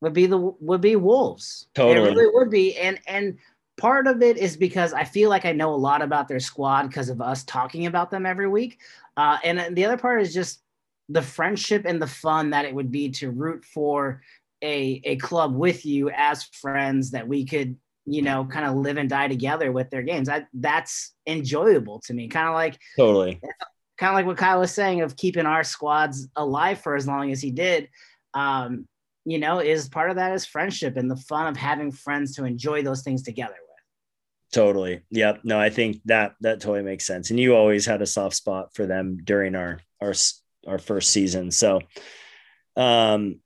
would 0.00 0.12
be 0.12 0.26
the 0.26 0.38
would 0.38 0.80
be 0.80 0.94
Wolves. 0.94 1.66
Totally. 1.74 2.10
It 2.10 2.14
really 2.14 2.30
would 2.32 2.50
be. 2.50 2.76
And 2.76 3.00
and 3.08 3.38
part 3.78 4.06
of 4.06 4.22
it 4.22 4.36
is 4.36 4.56
because 4.56 4.92
I 4.92 5.04
feel 5.04 5.30
like 5.30 5.44
I 5.44 5.52
know 5.52 5.72
a 5.72 5.76
lot 5.76 6.02
about 6.02 6.28
their 6.28 6.40
squad 6.40 6.88
because 6.88 7.08
of 7.08 7.22
us 7.22 7.44
talking 7.44 7.86
about 7.86 8.10
them 8.10 8.26
every 8.26 8.48
week. 8.48 8.80
Uh, 9.16 9.38
and 9.42 9.74
the 9.74 9.84
other 9.84 9.96
part 9.96 10.20
is 10.20 10.34
just 10.34 10.60
the 11.08 11.22
friendship 11.22 11.84
and 11.86 12.02
the 12.02 12.06
fun 12.06 12.50
that 12.50 12.66
it 12.66 12.74
would 12.74 12.90
be 12.90 13.10
to 13.10 13.30
root 13.30 13.64
for 13.64 14.20
a 14.62 15.00
a 15.04 15.16
club 15.16 15.54
with 15.54 15.86
you 15.86 16.10
as 16.10 16.42
friends 16.42 17.12
that 17.12 17.26
we 17.26 17.46
could 17.46 17.76
you 18.06 18.22
know 18.22 18.44
kind 18.44 18.66
of 18.66 18.74
live 18.74 18.96
and 18.96 19.08
die 19.08 19.28
together 19.28 19.72
with 19.72 19.88
their 19.90 20.02
games. 20.02 20.28
I, 20.28 20.46
that's 20.54 21.14
enjoyable 21.26 22.00
to 22.00 22.14
me. 22.14 22.28
Kind 22.28 22.48
of 22.48 22.54
like 22.54 22.78
Totally. 22.96 23.40
kind 23.96 24.10
of 24.10 24.14
like 24.14 24.26
what 24.26 24.36
Kyle 24.36 24.60
was 24.60 24.72
saying 24.72 25.00
of 25.00 25.16
keeping 25.16 25.46
our 25.46 25.64
squads 25.64 26.28
alive 26.36 26.80
for 26.80 26.96
as 26.96 27.06
long 27.06 27.30
as 27.30 27.40
he 27.40 27.50
did. 27.50 27.88
Um, 28.34 28.86
you 29.24 29.38
know, 29.38 29.60
is 29.60 29.88
part 29.88 30.10
of 30.10 30.16
that 30.16 30.32
is 30.32 30.46
friendship 30.46 30.96
and 30.96 31.10
the 31.10 31.16
fun 31.16 31.46
of 31.46 31.56
having 31.56 31.92
friends 31.92 32.34
to 32.36 32.44
enjoy 32.44 32.82
those 32.82 33.02
things 33.02 33.22
together. 33.22 33.56
Totally. 34.52 35.02
Yep. 35.10 35.40
No, 35.44 35.60
I 35.60 35.68
think 35.68 36.00
that 36.06 36.34
that 36.40 36.60
totally 36.60 36.82
makes 36.82 37.06
sense. 37.06 37.30
And 37.30 37.38
you 37.38 37.54
always 37.54 37.84
had 37.84 38.00
a 38.00 38.06
soft 38.06 38.36
spot 38.36 38.74
for 38.74 38.86
them 38.86 39.18
during 39.22 39.54
our 39.54 39.80
our 40.00 40.14
our 40.66 40.78
first 40.78 41.10
season. 41.12 41.50
So, 41.50 41.80
um, 42.76 43.40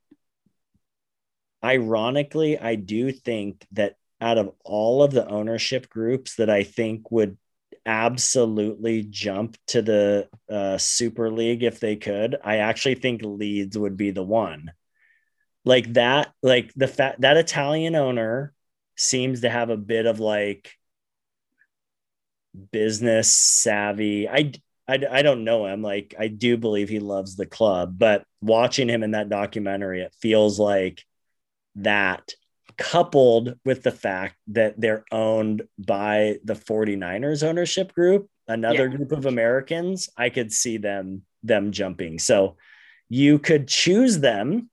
ironically, 1.65 2.59
I 2.59 2.77
do 2.77 3.11
think 3.11 3.67
that 3.73 3.97
out 4.21 4.39
of 4.39 4.53
all 4.65 5.03
of 5.03 5.11
the 5.11 5.29
ownership 5.29 5.89
groups 5.89 6.37
that 6.37 6.49
I 6.49 6.63
think 6.63 7.11
would 7.11 7.37
absolutely 7.85 9.03
jump 9.03 9.57
to 9.67 9.83
the 9.83 10.29
uh, 10.49 10.79
Super 10.79 11.31
League 11.31 11.65
if 11.65 11.81
they 11.81 11.97
could, 11.97 12.37
I 12.45 12.59
actually 12.59 12.95
think 12.95 13.23
Leeds 13.25 13.77
would 13.77 13.97
be 13.97 14.13
the 14.13 14.23
one. 14.23 14.71
Like 15.65 15.93
that, 15.95 16.33
like 16.43 16.73
the 16.75 16.87
fact 16.87 17.23
that 17.23 17.37
Italian 17.37 17.97
owner 17.97 18.53
seems 18.97 19.41
to 19.41 19.51
have 19.51 19.71
a 19.71 19.77
bit 19.77 20.07
of 20.07 20.21
like 20.21 20.73
business 22.73 23.33
savvy. 23.33 24.29
I, 24.29 24.53
I, 24.89 24.99
I 25.11 25.23
don't 25.23 25.45
know 25.45 25.67
him. 25.67 25.83
Like, 25.83 26.15
I 26.19 26.29
do 26.29 26.57
believe 26.57 26.89
he 26.89 27.01
loves 27.01 27.37
the 27.37 27.47
club, 27.47 27.99
but 27.99 28.25
watching 28.41 28.89
him 28.89 29.03
in 29.03 29.13
that 29.13 29.29
documentary, 29.29 30.03
it 30.03 30.15
feels 30.21 30.59
like 30.59 31.05
that 31.77 32.33
coupled 32.77 33.55
with 33.65 33.83
the 33.83 33.91
fact 33.91 34.37
that 34.49 34.81
they're 34.81 35.05
owned 35.13 35.63
by 35.79 36.39
the 36.45 36.55
49ers 36.55 37.43
ownership 37.47 37.93
group, 37.95 38.29
another 38.49 38.89
Yeah. 38.89 38.97
group 38.97 39.13
of 39.13 39.27
Americans, 39.27 40.09
I 40.17 40.31
could 40.31 40.53
see 40.53 40.79
them 40.79 41.23
them 41.45 41.73
jumping. 41.73 42.19
So 42.19 42.57
you 43.09 43.39
could 43.39 43.67
choose 43.69 44.21
them 44.21 44.71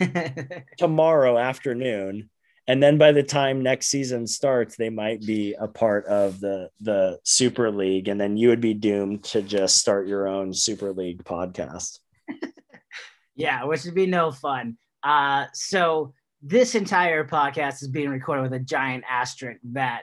tomorrow 0.78 1.38
afternoon 1.38 2.30
and 2.70 2.80
then 2.82 2.96
by 2.98 3.10
the 3.12 3.22
time 3.22 3.62
next 3.62 3.86
season 3.88 4.26
starts 4.26 4.76
they 4.76 4.90
might 4.90 5.20
be 5.26 5.54
a 5.54 5.66
part 5.66 6.04
of 6.06 6.38
the 6.40 6.70
the 6.80 7.18
super 7.24 7.70
league 7.70 8.06
and 8.08 8.20
then 8.20 8.36
you 8.36 8.48
would 8.48 8.60
be 8.60 8.74
doomed 8.74 9.24
to 9.24 9.42
just 9.42 9.76
start 9.78 10.06
your 10.06 10.28
own 10.28 10.52
super 10.54 10.92
league 10.92 11.22
podcast 11.24 11.98
yeah, 13.34 13.64
which 13.64 13.84
would 13.84 13.94
be 13.94 14.06
no 14.06 14.30
fun. 14.30 14.76
Uh, 15.02 15.46
so 15.54 16.12
this 16.42 16.74
entire 16.74 17.24
podcast 17.24 17.82
is 17.82 17.88
being 17.88 18.10
recorded 18.10 18.42
with 18.42 18.52
a 18.52 18.64
giant 18.76 19.02
asterisk 19.10 19.58
that 19.72 20.02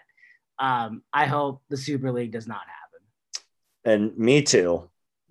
um, 0.60 1.04
I 1.14 1.26
hope 1.26 1.62
the 1.70 1.78
Super 1.78 2.12
League 2.12 2.32
does 2.32 2.48
not 2.48 2.62
happen. 2.76 3.02
and 3.94 4.18
me 4.18 4.42
too 4.42 4.90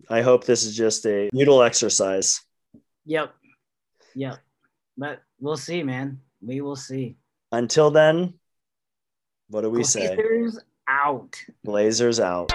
i 0.09 0.21
hope 0.23 0.45
this 0.45 0.63
is 0.65 0.77
just 0.77 1.05
a 1.07 1.29
noodle 1.33 1.63
exercise 1.63 2.41
Yep. 3.07 3.35
Yep. 4.15 4.39
But 4.97 5.23
we'll 5.41 5.57
see, 5.57 5.83
man. 5.83 6.21
We 6.41 6.61
will 6.61 6.77
see. 6.77 7.17
Until 7.53 7.91
then 7.91 8.35
what 9.49 9.63
do 9.63 9.71
we 9.71 9.85
say 9.85 10.17
Glazers 10.17 10.59
out. 10.89 11.43
Glazers 11.67 12.21
out 12.21 12.53